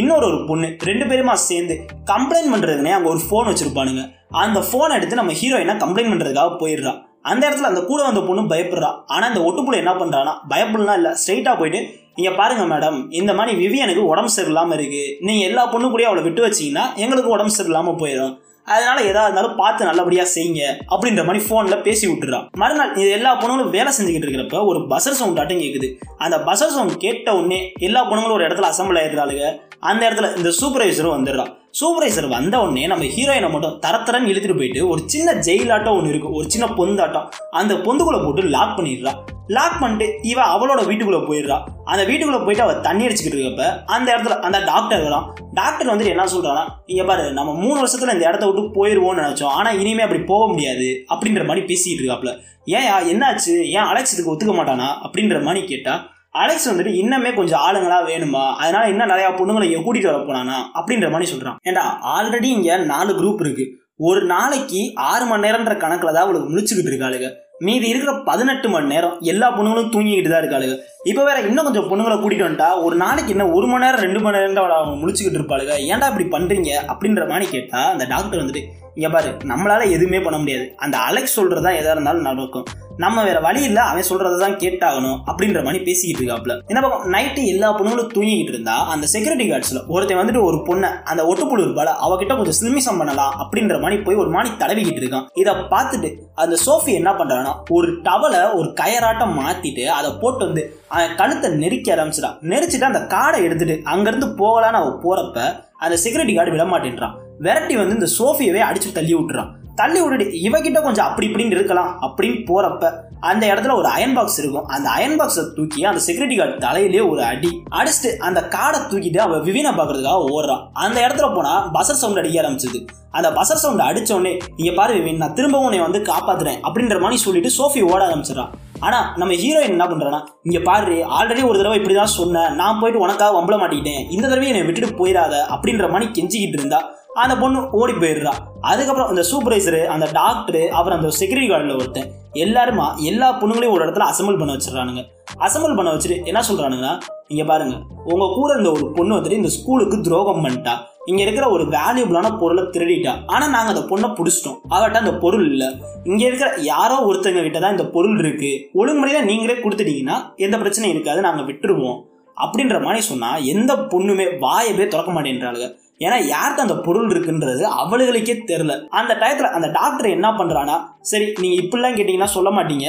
இன்னொரு 0.00 0.26
ஒரு 0.30 0.38
பொண்ணு 0.50 0.68
ரெண்டு 0.90 1.04
பேருமா 1.10 1.34
சேர்ந்து 1.48 1.74
கம்ப்ளைண்ட் 2.12 2.52
பண்ணுறதுனே 2.54 2.94
அங்கே 2.98 3.10
ஒரு 3.14 3.22
ஃபோன் 3.26 3.50
வச்சிருப்பானுங்க. 3.50 4.04
அந்த 4.44 4.60
ஃபோனை 4.68 4.94
எடுத்து 4.98 5.20
நம்ம 5.20 5.34
ஹீரோயினா 5.40 5.74
கம்ப்ளைண்ட் 5.82 6.12
பண்ணுறதுக்காக 6.12 6.52
போயிடுறா. 6.62 6.92
அந்த 7.30 7.42
இடத்துல 7.46 7.68
அந்த 7.72 7.82
கூட 7.90 8.00
வந்த 8.06 8.20
பொண்ணு 8.28 8.42
பயப்படுறா. 8.52 8.88
ஆனால் 9.14 9.30
இந்த 9.32 9.42
ஒட்டுப்புழு 9.48 9.82
என்ன 9.82 9.92
பண்ணுறான்னா 10.00 10.32
பயப்படலாம் 10.52 10.98
இல்லை 11.00 11.12
ஸ்ட்ரைட்டாக 11.20 11.54
போயிட்டு 11.60 11.80
நீங்கள் 12.16 12.36
பாருங்கள் 12.40 12.68
மேடம் 12.72 12.98
இந்த 13.20 13.30
மாதிரி 13.38 13.52
விவியனுக்கு 13.60 14.02
உடம்பு 14.10 14.32
சரியில்லாமல் 14.34 14.76
இருக்குது 14.78 15.14
நீங்கள் 15.28 15.48
எல்லா 15.50 15.62
பொண்ணு 15.72 15.86
கூடயும் 15.92 16.10
அவளை 16.10 16.24
விட்டு 16.26 16.42
வச்சீங்கன்னா 16.46 16.84
எங்களுக்கு 17.04 17.34
உடம்பு 17.36 17.56
சரியில்லாமல் 17.58 17.98
போயிடும் 18.02 18.34
அதனால 18.64 19.00
எதா 19.00 19.22
இருந்தாலும் 19.22 19.56
பார்த்து 19.56 19.84
நல்லபடியா 19.84 20.24
செய்யுங்க 20.34 20.62
அப்படின்ற 20.90 21.22
மாதிரி 21.26 21.44
போன்ல 21.50 21.82
பேசி 21.82 22.04
விட்டுறான் 22.08 22.46
மறுநாள் 22.56 22.94
இது 22.94 23.10
எல்லா 23.10 23.40
பொண்ணுங்களும் 23.40 23.70
வேலை 23.70 23.92
செஞ்சுக்கிட்டு 23.98 24.26
இருக்கிறப்ப 24.26 24.66
ஒரு 24.66 24.78
பசர் 24.78 25.18
சவுண்ட் 25.20 25.38
ஆட்டம் 25.38 25.58
கேக்குது. 25.58 25.88
அந்த 26.18 26.36
பசர் 26.38 26.74
சவுண்ட் 26.76 26.96
கேட்ட 26.98 27.34
உடனே 27.34 27.72
எல்லா 27.80 28.10
பொண்ணுங்களும் 28.10 28.32
ஒரு 28.32 28.46
இடத்துல 28.46 28.70
அசம்பிள் 28.70 29.00
ஆயிடுறாளுங்க. 29.00 29.44
அந்த 29.84 30.10
இடத்துல 30.10 30.36
இந்த 30.36 30.52
சூப்பர்வைசரும் 30.60 31.14
வந்துடுறான். 31.16 31.56
சூப்பர்வைசர் 31.80 32.28
வந்த 32.28 32.60
உடனே 32.60 32.86
நம்ம 32.86 33.04
ஹீரோயினை 33.04 33.50
மட்டும் 33.50 33.80
தரத்தரன்னு 33.86 34.30
இழுத்துட்டு 34.30 34.56
போயிட்டு 34.56 34.88
ஒரு 34.88 35.02
சின்ன 35.06 35.32
ஜெயிலாட்டம் 35.32 35.96
ஒன்று 35.96 36.08
இருக்கு. 36.08 36.30
ஒரு 36.30 36.50
சின்ன 36.50 36.74
பொந்தாட்டம். 36.74 37.30
அந்த 37.50 37.74
பொந்துக்குள்ள 37.74 38.24
போட்டு 38.24 38.42
லாக் 38.42 38.78
பண்ணிடுறான். 38.78 39.18
லாக் 39.46 39.80
பண்ணிட்டு 39.80 40.18
இவ 40.22 40.42
அவளோட 40.44 40.78
வீட்டுக்குள்ள 40.78 41.20
போயிடுறா. 41.26 41.62
அந்த 41.84 42.12
வீட்டுக்குள்ள 42.12 42.38
போயிட்டு 42.38 42.62
அவ 42.62 42.74
தண்ணி 42.74 43.06
அடிச்சுக்கிட்டு 43.06 43.32
இருக்கப்ப 43.32 43.84
அந்த 43.84 44.16
இடத்துல 44.16 44.38
அந்த 44.38 44.64
டாக்டர் 44.64 45.00
வரான். 45.00 45.24
டாக்டர் 45.52 45.86
வந்துட்டு 45.86 46.06
என்ன 46.06 46.24
சொல்றான்னா 46.24 46.64
இங்க 46.86 47.04
பாரு 47.04 47.32
நம்ம 47.32 47.54
மூணு 47.54 47.86
வருஷத்துல 47.86 48.12
இந்த 48.12 48.28
இடத்த 48.28 48.50
விட்டு 48.50 48.86
போயிருவோம்னு 48.86 49.18
நினைச்சோம். 49.18 49.54
ஆனா 49.58 49.70
இனிமே 49.70 50.02
அப்படி 50.02 50.22
போக 50.22 50.48
முடியாது. 50.48 51.04
அப்படின்ற 51.14 51.46
மாதிரி 51.46 51.66
பேசிக்கிட்டு 51.66 52.12
இருக்காப்ல. 52.12 52.38
ஏன் 52.64 52.90
என்னாச்சு? 52.90 53.64
ஏன் 53.64 53.82
அலட்சியத்துக்கு 53.82 54.30
ஒத்துக்க 54.30 54.54
மாட்டானா? 54.54 54.86
அப்படின்ற 55.02 55.42
மாதிரி 55.42 55.66
கேட்டா 55.66 56.12
அலெக்ஸ் 56.42 56.68
வந்துட்டு 56.70 56.92
இன்னமே 57.00 57.34
கொஞ்சம் 57.34 57.60
ஆளுங்களா 57.60 57.98
வேணுமா? 58.10 58.44
அதனால 58.54 58.88
இன்னும் 58.88 59.06
நிறைய 59.06 59.28
பொண்ணுங்களை 59.28 59.70
இங்க 59.70 59.80
கூட்டிட்டு 59.84 60.10
வர 60.12 60.18
போனானா? 60.18 60.56
அப்படின்ற 60.74 61.10
மாதிரி 61.10 61.26
சொல்றான். 61.32 61.56
ஏண்டா 61.62 61.84
ஆல்ரெடி 62.16 62.48
இங்க 62.56 62.76
நாலு 62.76 63.12
குரூப் 63.18 63.40
இருக்கு. 63.40 63.66
ஒரு 63.96 64.24
நாளைக்கு 64.24 64.92
ஆறு 64.94 65.24
மணி 65.24 65.48
நேரம்ன்ற 65.48 65.74
கணக்குல 65.74 66.12
தான் 66.12 66.24
அவளுக்கு 66.26 66.48
முடிச்சுக்கிட்டு 66.54 66.92
இருக்காளுங்க. 66.92 67.28
மீதி 67.58 67.88
இருக்கிற 67.88 68.12
பதினெட்டு 68.24 68.68
மணி 68.68 68.86
நேரம் 68.86 69.16
எல்லா 69.20 69.58
பொண்ணுங்களும் 69.58 69.92
தூங்கிக்கிட்டு 69.94 70.30
தான் 70.30 70.42
இருக்காளுங்க. 70.42 70.76
இப்போ 71.02 71.24
வேற 71.24 71.40
இன்னும் 71.40 71.64
கொஞ்சம் 71.64 71.88
பொண்ணுங்களை 71.90 72.16
கூட்டிட்டு 72.22 72.46
வந்துட்டா 72.46 72.82
ஒரு 72.82 72.96
நாளைக்கு 72.96 73.30
என்ன 73.30 73.48
ஒரு 73.48 73.66
மணி 73.66 73.84
நேரம் 73.84 74.00
ரெண்டு 74.00 74.20
மணி 74.20 74.38
நேரம் 74.38 74.56
அவளை 74.56 74.76
அவங்க 74.76 75.06
முடிச்சுக்கிட்டு 75.06 75.38
இருப்பாளுங்க. 75.40 75.74
ஏன்டா 75.90 76.18
இப்படி 76.18 76.26
பண்றீங்க? 76.36 76.70
அப்படின்ற 76.92 77.28
மாதிரி 77.28 77.50
கேட்டா 77.50 77.82
அந்த 77.90 78.04
டாக்டர் 78.04 78.40
வந்துட்டு 78.40 78.62
இங்க 78.94 79.08
பாரு 79.08 79.30
நம்மளால 79.44 79.90
எதுவுமே 79.90 80.20
பண்ண 80.20 80.38
முடியாது. 80.38 80.74
அந்த 80.76 80.98
அலெக்ஸ் 80.98 81.40
சொல்றதா 81.40 81.70
எதா 81.80 81.94
இருந்தாலும் 81.96 82.28
நடக்கும். 82.30 82.64
நம்ம 82.98 83.24
வேற 83.24 83.40
வழி 83.40 83.62
இல்ல 83.62 83.80
அவன் 83.80 84.06
சொல்றதை 84.08 84.36
தான் 84.38 84.56
கேட்டாகணும் 84.56 85.16
அப்படின்ற 85.30 85.64
மாதிரி 85.64 85.84
பேசிக்கிட்டு 85.84 86.20
இருக்காப்ல. 86.22 86.52
என்ன 86.66 86.80
பக்கம் 86.80 87.12
நைட்டு 87.12 87.46
எல்லா 87.52 87.68
பொண்ணுங்களும் 87.78 88.10
தூங்கிக்கிட்டு 88.14 88.52
இருந்தா 88.54 88.86
அந்த 88.86 89.06
செக்யூரிட்டி 89.06 89.46
கார்ட்ஸ்ல 89.50 89.80
ஒருத்தன் 89.88 90.20
வந்துட்டு 90.20 90.42
ஒரு 90.42 90.58
பொண்ணை 90.68 90.90
அந்த 91.04 91.22
ஒட்டுப்புழு 91.24 91.64
இருப்பால 91.66 91.92
அவகிட்ட 92.06 92.36
கொஞ்சம் 92.36 92.58
சில்மிசம் 92.60 92.98
பண்ணலாம் 92.98 93.34
அப்படின்ற 93.44 93.80
மாதிரி 93.80 94.02
போய் 94.02 94.14
ஒரு 94.14 94.30
மாதிரி 94.30 94.54
தடவிக்கிட்டு 94.62 95.02
இருக்கான். 95.02 95.26
இதை 95.34 95.54
பார்த்துட்டு 95.54 96.10
அந்த 96.34 96.58
சோஃபி 96.66 96.92
என்ன 96.92 97.12
பண்றான்னா 97.12 97.54
ஒரு 97.70 97.90
டவலை 98.02 98.54
ஒரு 98.54 98.74
கயராட்டம் 98.82 99.34
மாத்திட்டு 99.40 99.86
அதை 99.86 100.12
போட்டு 100.22 100.44
வந்து 100.46 100.64
அவன் 100.88 101.14
கழுத்தை 101.16 101.50
நெரிக்க 101.50 101.96
ஆரம்பிச்சிடான் 101.96 102.38
நெரிச்சிட்டு 102.52 102.90
அந்த 102.92 102.98
காடை 102.98 103.42
எடுத்துட்டு 103.42 103.80
அங்கிருந்து 103.84 104.26
போகலான்னு 104.26 104.80
அவன் 104.82 105.02
போறப்ப 105.04 105.38
அந்த 105.76 105.96
செக்யூரிட்டி 105.96 106.34
கார்டு 106.34 106.50
விட 106.50 106.64
மாட்டேன்றான் 106.64 107.14
விரட்டி 107.38 107.76
வந்து 107.76 107.94
இந்த 107.94 108.08
சோஃபியவே 108.18 108.60
அடிச்சு 108.70 108.90
தள்ளி 108.92 109.14
விட்டுறான். 109.14 109.50
தள்ளி 109.80 110.00
விட்டுட்டு 110.00 110.26
இவகிட்ட 110.46 110.78
கொஞ்சம் 110.82 111.06
அப்படி 111.08 111.26
இப்படின்னு 111.28 111.56
இருக்கலாம். 111.56 111.90
அப்படின்னு 112.06 112.38
போறப்ப 112.50 112.90
அந்த 113.30 113.44
இடத்துல 113.46 113.74
ஒரு 113.80 113.88
அயன் 113.96 114.14
பாக்ஸ் 114.14 114.38
இருக்கும். 114.40 114.66
அந்த 114.74 114.88
அயன் 114.96 115.16
பாக்ஸை 115.20 115.42
தூக்கி 115.56 115.84
அந்த 115.90 116.00
செக்யூரிட்டி 116.06 116.36
கார்டு 116.38 116.54
தலையிலேயே 116.66 117.04
ஒரு 117.10 117.22
அடி. 117.30 117.50
அடிச்சுட்டு 117.78 118.10
அந்த 118.28 118.40
காடை 118.54 118.80
தூக்கிட்டு 118.90 119.20
அவ 119.26 119.38
விவினை 119.46 119.72
பாக்குறதுக்காக 119.78 120.20
ஓடுறான் 120.34 120.62
அந்த 120.84 120.98
இடத்துல 121.06 121.28
போனா 121.34 121.54
பசர் 121.76 122.00
சவுண்ட் 122.02 122.20
அடிக்க 122.22 122.42
ஆரம்பிச்சது. 122.42 122.80
அந்த 123.10 123.28
பசர் 123.30 123.62
சவுண்ட் 123.64 123.82
அடிச்சோடனே 123.88 124.32
இங்க 124.56 124.72
பாரு 124.76 124.92
விவின் 124.98 125.20
நான் 125.22 125.34
திரும்பவும் 125.38 125.66
உன்னை 125.66 125.80
வந்து 125.86 126.00
காப்பாத்துறேன். 126.12 126.60
அப்படின்ற 126.68 126.96
மாதிரி 127.00 127.20
சொல்லிட்டு 127.24 127.50
சோஃபி 127.58 127.82
ஓட 127.92 128.00
ஆரம்பிச்சிடறான் 128.08 128.52
ஆனா 128.80 128.98
நம்ம 129.16 129.34
ஹீரோயின் 129.42 129.74
என்ன 129.74 129.84
பண்றானா 129.90 130.20
இங்க 130.42 130.58
பாரு 130.68 130.96
ஆல்ரெடி 131.18 131.42
ஒரு 131.50 131.58
தடவை 131.60 131.76
இப்படிதான் 131.80 132.16
சொன்னேன் 132.18 132.52
நான் 132.60 132.80
போயிட்டு 132.80 133.04
உனக்காக 133.04 133.36
வம்பள 133.38 133.56
மாட்டிக்கிட்டேன் 133.60 134.04
இந்த 134.16 134.26
தடவை 134.28 134.48
என்னை 134.48 134.64
விட்டுட்டு 134.66 134.98
போயிடாத. 135.00 135.34
அப்படின்ற 135.54 135.86
மாதிரி 135.94 136.06
கெஞ்சிக்கிட்டு 136.16 136.60
இருந்தா 136.60 136.80
அந்த 137.22 137.34
பொண்ணு 137.40 137.58
ஓடி 137.80 137.92
போயிடுறா. 138.02 138.32
அதுக்கப்புறம் 138.70 139.10
அந்த 139.12 139.22
சூப்பர்வைசரு 139.30 139.80
அந்த 139.94 140.06
டாக்டரு 140.20 140.62
அப்புறம் 140.76 140.96
அந்த 140.98 141.10
செக்யூரிட்டி 141.18 141.48
கார்டில் 141.50 141.76
ஒருத்தன் 141.80 142.08
எல்லாருமா 142.44 142.86
எல்லா 143.10 143.28
பொண்ணுங்களையும் 143.40 143.74
ஒரு 143.74 143.84
இடத்துல 143.84 144.06
அசம்பிள் 144.12 144.38
பண்ண 144.40 144.52
வச்சிடறானுங்க. 144.54 145.02
அசம்பிள் 145.46 145.76
பண்ண 145.78 145.90
வச்சுட்டு 145.94 146.16
என்ன 146.30 146.40
சொல்கிறானுங்கன்னா 146.48 146.94
இங்கே 147.32 147.44
பாருங்கள் 147.50 147.82
உங்கள் 148.12 148.34
கூட 148.38 148.48
இருந்த 148.54 148.70
ஒரு 148.78 148.86
பொண்ணு 148.96 149.16
வந்துட்டு 149.16 149.38
இந்த 149.42 149.52
ஸ்கூலுக்கு 149.56 149.98
துரோகம் 150.08 150.42
பண்ணிட்டா. 150.44 150.74
இங்கே 151.10 151.22
இருக்கிற 151.26 151.46
ஒரு 151.54 151.64
வேல்யூபிளான 151.76 152.28
பொருளை 152.40 152.64
திருடிட்டா. 152.74 153.12
ஆனால் 153.34 153.52
நாங்கள் 153.54 153.72
அந்த 153.74 153.84
பொண்ணை 153.92 154.08
பிடிச்சிட்டோம். 154.18 154.58
அவட்ட 154.74 154.98
அந்த 155.02 155.14
பொருள் 155.24 155.46
இல்லை. 155.52 155.68
இங்கே 156.10 156.26
இருக்கிற 156.30 156.48
யாரோ 156.72 156.96
ஒருத்தங்க 157.08 157.42
கிட்ட 157.46 157.60
தான் 157.64 157.76
இந்த 157.76 157.86
பொருள் 157.96 158.18
இருக்குது 158.24 158.52
ஒழுங்குமுறையாக 158.80 159.28
நீங்களே 159.30 159.56
கொடுத்துட்டீங்கன்னா 159.64 160.18
எந்த 160.46 160.58
பிரச்சனையும் 160.62 160.94
இருக்காது 160.96 161.26
நாங்கள் 161.28 161.48
விட்டுருவோம். 161.50 161.98
அப்படின்ற 162.44 162.76
மாதிரி 162.84 163.00
சொன்னால் 163.10 163.44
எந்த 163.54 163.72
பொண்ணுமே 163.90 164.28
வாயவே 164.44 164.84
திறக்க 164.92 165.10
மாட்டேன்றாளுங்க. 165.16 165.68
ஏன்னா 166.04 166.18
யாருக்கு 166.26 166.64
அந்த 166.66 166.76
பொருள் 166.76 167.08
இருக்குன்றது 167.08 167.64
அவளுகளுக்கே 167.82 168.34
தெரில 168.50 168.72
அந்த 169.00 169.12
டயத்துல 169.14 169.50
அந்த 169.58 169.68
டாக்டர் 169.72 170.14
என்ன 170.16 170.30
பண்றானா 170.30 170.76
சரி 171.00 171.32
நீங்க 171.40 171.56
இப்படிலாம் 171.62 171.96
கேட்டீங்கன்னா 171.96 172.24
சொல்ல 172.24 172.50
மாட்டீங்க. 172.50 172.86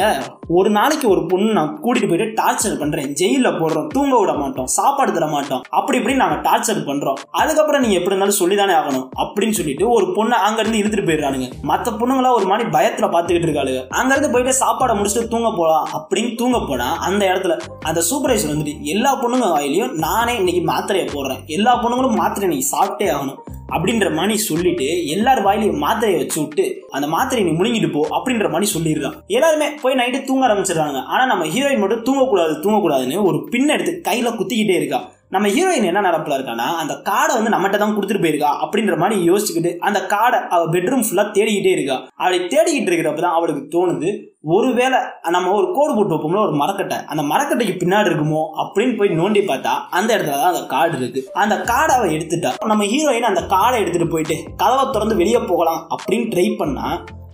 ஒரு 0.48 0.70
நாளைக்கு 0.70 1.10
ஒரு 1.10 1.26
பொண்ணு 1.26 1.54
நான் 1.54 1.72
கூட்டிட்டு 1.84 2.10
போயிட்டு 2.10 2.42
டார்ச்சர் 2.42 2.80
பண்றேன். 2.80 3.10
ஜெயில 3.14 3.48
போடுறோம் 3.58 3.88
தூங்க 3.88 4.20
விட 4.20 4.34
மாட்டோம் 4.34 4.66
சாப்பாடு 4.66 5.12
தர 5.12 5.26
மாட்டோம். 5.28 5.62
அப்படி 5.70 5.98
இப்படி 5.98 6.16
நாங்க 6.16 6.38
டார்ச்சர் 6.50 6.88
பண்றோம். 6.88 7.20
அதுக்கப்புறம் 7.32 7.82
நீங்க 7.82 7.96
எப்படி 8.00 8.16
இருந்தாலும் 8.16 8.42
சொல்லிதானே 8.42 8.76
ஆகணும். 8.80 9.08
அப்படின்னு 9.24 9.52
சொல்லிட்டு 9.52 9.90
ஒரு 9.90 10.06
பொண்ணை 10.06 10.38
அங்க 10.48 10.62
இருந்து 10.62 10.80
இழுத்துட்டு 10.82 11.06
போயிடுறானுங்க. 11.06 11.50
மத்த 11.64 11.92
பொண்ணுங்களா 12.00 12.32
ஒரு 12.32 12.46
மாதிரி 12.46 12.70
பயத்துல 12.70 13.10
பாத்துக்கிட்டு 13.16 13.50
இருக்காளுங்க. 13.50 13.88
அங்க 13.88 14.16
இருந்து 14.16 14.32
போயிட்டு 14.32 14.56
சாப்பாடை 14.66 14.96
முடிச்சுட்டு 15.00 15.28
தூங்க 15.28 15.52
போலாம் 15.58 15.88
அப்படின்னு 15.94 16.38
தூங்க 16.38 16.62
போனா 16.68 16.98
அந்த 16.98 17.26
இடத்துல 17.26 17.58
அந்த 17.82 18.04
சூப்பர்வைசர் 18.10 18.54
வந்துட்டு 18.54 18.82
எல்லா 18.82 19.24
பொண்ணுங்க 19.24 19.50
வாயிலையும் 19.52 19.94
நானே 19.94 20.38
இன்னைக்கு 20.38 20.64
மாத்திரையை 20.74 21.08
போடுறேன். 21.08 21.46
எல்லா 21.46 21.84
பொண்ணுங்களும் 21.84 22.20
மாத்திரை 22.22 22.44
இன்னைக்கு 22.44 22.68
சாப்பிட்டு 22.68 23.05
ஆகணும். 23.14 23.38
அப்படின்ற 23.70 24.14
மாதிரி 24.14 24.38
சொல்லிட்டு 24.38 25.08
எல்லார் 25.08 25.42
வாயிலையும் 25.42 25.82
மாத்திரையை 25.82 26.18
வச்சு 26.18 26.42
விட்டு 26.42 26.86
அந்த 26.90 27.08
மாத்திரையை 27.08 27.44
நீ 27.44 27.52
முழுங்கிட்டு 27.52 27.92
போ 27.92 28.08
அப்படின்ற 28.20 28.52
மாதிரி 28.52 28.72
சொல்லிடுறான். 28.72 29.14
எல்லாருமே 29.28 29.70
போய் 29.82 29.96
நைட்டு 29.96 30.24
தூங்க 30.24 30.48
ஆரம்பிச்சிடுறாங்க. 30.48 31.04
ஆனா 31.04 31.26
நம்ம 31.26 31.46
ஹீரோயின் 31.46 31.80
மட்டும் 31.80 32.04
தூங்கக்கூடாது 32.04 32.54
தூங்கக்கூடாதுன்னு 32.64 33.24
ஒரு 33.24 33.48
பின் 33.50 33.68
எடுத்து 33.68 34.12
கையில 34.12 34.26
குத்திக்கிட்டே 34.26 34.76
இருக்கா. 34.76 35.14
நம்ம 35.36 35.48
ஹீரோயின் 35.56 35.88
என்ன 35.90 36.02
நடப்பில் 36.08 36.36
இருக்கானா 36.36 36.68
அந்த 36.82 36.94
காடை 37.08 37.32
வந்து 37.38 37.54
நம்மகிட்ட 37.54 37.78
தான் 37.82 37.96
கொடுத்துட்டு 37.96 38.24
போயிருக்கா 38.26 38.52
அப்படின்ற 38.66 38.96
மாதிரி 39.02 39.16
யோசிச்சுக்கிட்டு 39.30 39.72
அந்த 39.88 40.00
காடை 40.14 40.40
அவள் 40.56 40.72
பெட்ரூம் 40.76 41.04
ஃபுல்லாக 41.08 41.34
தேடிக்கிட்டே 41.38 41.74
இருக்கா. 41.76 41.98
அப்படி 42.22 42.38
தேடிக்கிட்டு 42.54 42.90
இருக்கிறப்ப 42.92 43.24
தான் 43.26 43.38
அவளுக்கு 43.40 43.64
தோணுது 43.76 44.10
ஒருவேளை 44.56 45.00
நம்ம 45.36 45.52
ஒரு 45.60 45.68
கோடு 45.78 45.92
போட்டு 45.96 46.14
வைப்போம்ல 46.14 46.42
ஒரு 46.48 46.56
மரக்கட்டை. 46.62 46.98
அந்த 47.12 47.24
மரக்கட்டைக்கு 47.32 47.76
பின்னாடி 47.82 48.10
இருக்குமோ 48.12 48.42
அப்படின்னு 48.64 48.96
போய் 49.00 49.18
நோண்டி 49.22 49.44
பார்த்தா 49.52 49.74
அந்த 49.98 50.10
இடத்துல 50.16 50.40
தான் 50.42 50.54
அந்த 50.54 50.64
காடு 50.74 50.96
இருக்கு. 51.02 51.24
அந்த 51.44 51.56
காடை 51.72 51.94
அவ 51.98 52.08
எடுத்துட்டா. 52.18 52.52
நம்ம 52.72 52.86
ஹீரோயின் 52.94 53.30
அந்த 53.32 53.44
காடை 53.56 53.78
எடுத்துட்டு 53.84 54.14
போயிட்டு 54.14 54.38
கதவை 54.64 54.86
திறந்து 54.96 55.22
வெளியே 55.22 55.42
போகலாம் 55.52 55.84
அப்படின்னு 55.96 56.32
ட்ரை 56.34 56.48
பண்ணா 56.62 56.88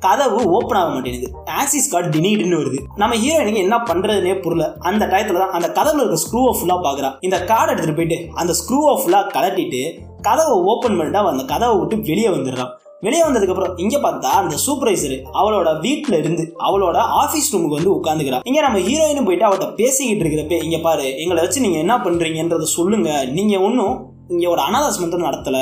கதவு 0.05 0.39
ஓப்பன் 0.57 0.79
ஆக 0.81 0.89
மாட்டேங்குது. 0.95 1.29
ஆசிஸ் 1.59 1.89
கார்டு 1.93 2.09
டினீட்னு 2.15 2.59
வருது. 2.61 2.79
நம்ம 3.01 3.15
ஹீரோயினுக்கு 3.23 3.65
என்ன 3.65 3.77
பண்றதுனே 3.89 4.35
புரியல. 4.45 4.67
அந்த 4.89 5.03
டயத்துல 5.13 5.41
தான் 5.43 5.55
அந்த 5.59 5.69
கதவுல 5.79 6.03
இருக்க 6.03 6.19
ஸ்க்ரூவை 6.25 6.53
ஃபுல்லா 6.59 6.77
பாக்குறா. 6.87 7.11
இந்த 7.27 7.39
கார்டு 7.51 7.71
எடுத்துட்டு 7.73 7.97
போயிட்டு 7.99 8.19
அந்த 8.41 8.53
ஸ்க்ரூவை 8.61 8.93
ஃபுல்லா 9.01 9.21
கலட்டிட்டு 9.35 9.81
கதவை 10.27 10.55
ஓப்பன் 10.71 10.97
பண்ணிட்டு 10.99 11.33
அந்த 11.33 11.45
கதவை 11.53 11.75
விட்டு 11.79 11.97
வெளியே 12.11 12.31
வந்துடுறான் 12.37 12.71
வெளியே 13.05 13.21
வந்ததுக்கப்புறம் 13.25 13.77
இங்கே 13.83 13.99
பார்த்தா 14.01 14.31
அந்த 14.39 14.55
சூப்பர்வைசர் 14.65 15.15
அவளோட 15.39 15.69
வீட்டில் 15.79 16.17
இருந்து 16.19 16.43
அவளோட 16.57 16.97
ஆஃபீஸ் 17.21 17.49
ரூமுக்கு 17.53 17.77
வந்து 17.77 17.95
உட்காந்துக்கிறா 17.95 18.39
இங்கே 18.49 18.61
நம்ம 18.65 18.79
ஹீரோயினும் 18.87 19.27
போயிட்டு 19.27 19.47
அவட்ட 19.47 19.67
பேசிக்கிட்டு 19.79 20.23
இருக்கிறப்ப 20.23 20.57
இங்கே 20.63 20.79
பாரு 20.81 21.07
எங்களை 21.23 21.39
வச்சு 21.41 21.63
நீங்கள் 21.65 21.83
என்ன 21.85 21.95
பண்ணுறீங்கன்றத 21.97 22.67
சொல்லுங்கள் 22.77 23.29
நீங்கள் 23.37 23.63
ஒன்றும் 23.67 23.95
இங்க 24.33 24.45
ஒரு 24.49 24.61
அனாதாசிரமத்தை 24.67 25.19
நடத்தல. 25.27 25.57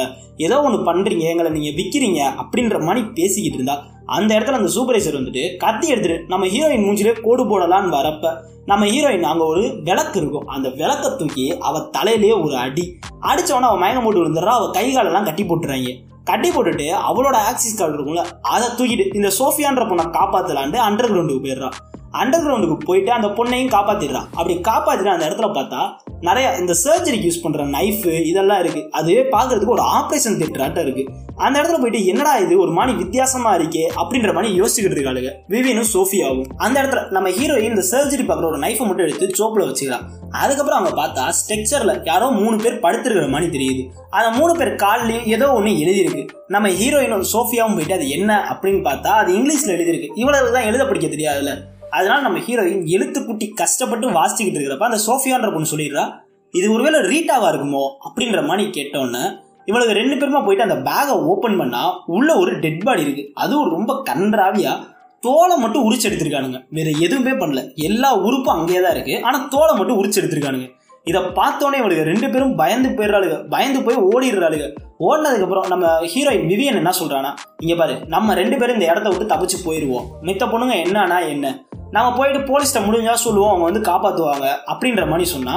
ஏதோ 0.45 0.57
ஒன்று 0.65 0.79
பண்றீங்க 0.89 1.25
எங்களை 1.31 1.49
நீங்க 1.55 1.71
விற்கிறீங்க 1.79 2.19
அப்படின்ற 2.41 2.77
மாதிரி 2.87 3.01
பேசிக்கிட்டு 3.17 3.57
இருந்தா 3.59 3.77
அந்த 4.17 4.29
இடத்துல 4.37 4.59
அந்த 4.59 4.71
சூப்பர்வைசர் 4.75 5.17
வந்துட்டு 5.17 5.43
கத்தி 5.63 5.87
எடுத்துட்டு 5.93 6.17
நம்ம 6.27 6.45
ஹீரோயின் 6.53 6.85
மூஞ்சிலே 6.85 7.13
கோடு 7.25 7.43
போடலான்னு 7.49 7.95
வரப்ப 7.97 8.31
நம்ம 8.71 8.85
ஹீரோயின் 8.93 9.27
அங்க 9.29 9.43
ஒரு 9.53 9.63
விளக்கு 9.87 10.17
இருக்கும். 10.21 10.47
அந்த 10.55 10.67
விளக்க 10.79 11.09
தூக்கி 11.19 11.45
அவ 11.67 11.79
தலையிலேயே 11.97 12.35
ஒரு 12.45 12.55
அடி. 12.65 12.85
அடிச்சவன 13.29 13.67
அவள் 13.69 13.81
மயங்க 13.83 14.01
போட்டு 14.03 14.21
விழுந்துடுறா 14.21 14.53
அவ 14.59 14.67
கை 14.77 14.85
காலெல்லாம் 14.95 15.27
கட்டி 15.29 15.43
போட்டுறாங்க. 15.43 15.91
கட்டி 16.29 16.49
போட்டுட்டு 16.49 16.87
அவளோட 17.09 17.37
ஆக்சிஸ் 17.49 17.77
கார்டு 17.77 17.95
இருக்கும்ல 17.97 18.23
அதை 18.53 18.67
தூக்கிட்டு 18.77 19.05
இந்த 19.19 19.29
சோஃபியான்ற 19.39 19.85
பொண்ணை 19.91 20.05
காப்பாத்தலான்ட்டு 20.17 20.79
அண்டர் 20.87 21.11
கிரவுண்டுக்கு 21.11 21.45
போயிடுறான் 21.45 21.77
அண்டர் 22.21 22.43
கிரவுண்டுக்கு 22.45 22.77
போயிட்டு 22.85 23.11
அந்த 23.11 23.27
பொண்ணையும் 23.37 23.73
காப்பாத்திடுறான் 23.75 24.27
அப்படி 24.37 24.55
காப்பாத்திட்டு 24.69 25.15
அந்த 25.15 25.25
இடத்துல 25.29 25.49
பார்த்தா 25.57 25.81
நிறைய 26.21 26.55
இந்த 26.57 26.73
சர்ஜரிக்கு 26.83 27.27
யூஸ் 27.27 27.41
பண்ற 27.41 27.65
நைஃபு 27.65 28.25
இதெல்லாம் 28.25 28.59
இருக்கு. 28.59 28.87
அது 28.91 29.11
பாக்குறதுக்கு 29.11 29.75
ஒரு 29.75 29.81
ஆப்ரேஷன் 29.81 30.37
தியேட்டராட்டம் 30.39 30.81
இருக்கு. 30.81 31.05
அந்த 31.35 31.61
இடத்துல 31.61 31.77
போயிட்டு 31.77 32.05
என்னடா 32.05 32.37
இது? 32.37 32.59
ஒரு 32.59 32.71
மாதிரி 32.71 32.97
வித்தியாசமா 32.97 33.57
இருக்கே 33.57 33.83
அப்படின்ற 33.95 34.33
மாதிரி 34.33 34.61
யோசிச்சுக்கிட்டு 34.61 34.97
இருக்காளுங்க. 34.97 35.31
விவியனும் 35.49 35.89
சோஃபியாவும். 35.93 36.45
அந்த 36.57 36.83
இடத்துல 36.83 37.11
நம்ம 37.11 37.29
ஹீரோயின் 37.29 37.69
இந்த 37.69 37.83
சர்ஜரி 37.91 38.23
பார்க்குற 38.23 38.45
ஒரு 38.45 38.59
நைஃபை 38.59 38.77
மட்டும் 38.77 39.07
எடுத்து 39.07 39.29
சோப்பில் 39.39 39.67
வச்சுக்கலாம் 39.69 40.05
அதுக்கப்புறம் 40.29 40.79
அவங்க 40.79 40.91
பார்த்தா 41.01 41.33
ஸ்ட்ரக்சர்ல 41.39 42.01
யாரோ 42.05 42.29
மூணு 42.29 42.57
பேர் 42.57 42.79
படுத்திருக்கிற 42.79 43.29
மாதிரி 43.29 43.49
தெரியுது. 43.57 43.89
அந்த 44.09 44.37
மூணு 44.37 44.57
பேர் 44.57 44.75
கால்லையும் 44.75 45.25
ஏதோ 45.25 45.51
ஒன்று 45.51 45.69
எழுதியிருக்கு. 45.69 46.27
நம்ம 46.47 46.69
ஹீரோயினும் 46.69 47.23
சோஃபியாவும் 47.33 47.73
போயிட்டு 47.73 47.93
அது 47.93 48.09
என்ன 48.09 48.31
அப்படின்னு 48.51 48.83
பார்த்தா 48.89 49.11
அது 49.21 49.33
இங்கிலீஷ்ல 49.33 49.67
எழுதியிருக்கு. 49.67 50.09
இவ்வளவு 50.15 50.51
தான் 50.51 50.63
எழுத 50.63 50.85
படிக்க 50.85 51.07
தெரியாதுல்ல. 51.07 51.57
அதனால 51.89 52.21
நம்ம 52.21 52.39
ஹீரோயின் 52.39 52.85
எழுத்து 52.85 53.25
குட்டி 53.25 53.47
கஷ்டப்பட்டு 53.47 54.09
வாசிச்சுக்கிட்டு 54.09 54.59
இருக்கிறப்ப 54.59 54.83
அந்த 54.83 54.99
சோஃபியான்ற 55.07 55.51
பொண்ணு 55.53 55.67
சொல்லிடுறா 55.71 56.13
இது 56.51 56.73
ஒருவேளை 56.73 56.99
ரீட்டாவா 56.99 57.47
இருக்குமோ? 57.47 57.83
அப்படின்ற 58.07 58.45
மாதிரி 58.45 58.69
கேட்டோன்னே 58.69 59.39
இவளுக்கு 59.65 59.93
ரெண்டு 59.93 60.15
பேருமா 60.15 60.45
போயிட்டு 60.45 60.69
அந்த 60.69 60.91
பேகை 60.91 61.09
ஓப்பன் 61.09 61.57
பண்ணா 61.57 62.03
உள்ள 62.05 62.35
ஒரு 62.35 62.59
டெட் 62.59 62.83
பாடி 62.83 63.01
இருக்கு. 63.01 63.31
அதுவும் 63.33 63.69
ரொம்ப 63.69 64.03
கன்றாவியா 64.09 64.73
தோலை 65.19 65.57
மட்டும் 65.57 65.91
உரிச்சு 65.91 66.03
எடுத்திருக்கானுங்க. 66.03 66.65
வேற 66.69 66.89
எதுவுமே 66.99 67.31
பண்ணல. 67.31 67.73
எல்லா 67.73 68.17
உறுப்பும் 68.17 68.55
அங்கேயே 68.55 68.81
தான் 68.81 68.91
இருக்கு. 68.91 69.23
ஆனா 69.23 69.47
தோலை 69.49 69.75
மட்டும் 69.75 70.03
உரிச்சு 70.03 70.15
எடுத்திருக்கானுங்க. 70.15 70.67
இதை 71.03 71.21
பார்த்தோன்னே 71.21 71.77
இவளுக்கு 71.77 72.03
ரெண்டு 72.03 72.29
பேரும் 72.29 72.55
பயந்து 72.55 72.89
போயிடுறாளுங்க. 72.89 73.47
பயந்து 73.49 73.83
போய் 73.83 73.95
ஓடிடுறாளுங்க. 73.95 74.75
ஓடினதுக்கு 74.99 75.41
அப்புறம் 75.41 75.65
நம்ம 75.67 76.01
ஹீரோயின் 76.01 76.45
விவியன் 76.45 76.75
என்ன 76.75 76.91
சொல்றானா 76.99 77.33
இங்க 77.57 77.75
பாரு 77.75 77.99
நம்ம 78.07 78.33
ரெண்டு 78.33 78.57
பேரும் 78.57 78.79
இந்த 78.79 78.87
இடத்த 78.91 79.09
விட்டு 79.09 79.35
தப்பிச்சு 79.35 79.57
போயிடுவோம் 79.65 80.07
மித்த 80.21 80.43
பொண்ணுங்க 80.51 80.75
என்னன்னா 80.85 81.27
என்ன? 81.27 81.63
நம்ம 81.95 82.07
போயிட்டு 82.17 82.39
போலீஸ்ட்ட 82.49 82.79
முடிஞ்சா 82.85 83.13
சொல்லுவோம் 83.25 83.51
அவங்க 83.51 83.65
வந்து 83.69 83.81
காப்பாற்றுவாங்க 83.89 84.47
அப்படின்ற 84.71 85.03
மாதிரி 85.07 85.25
சொன்னா 85.29 85.55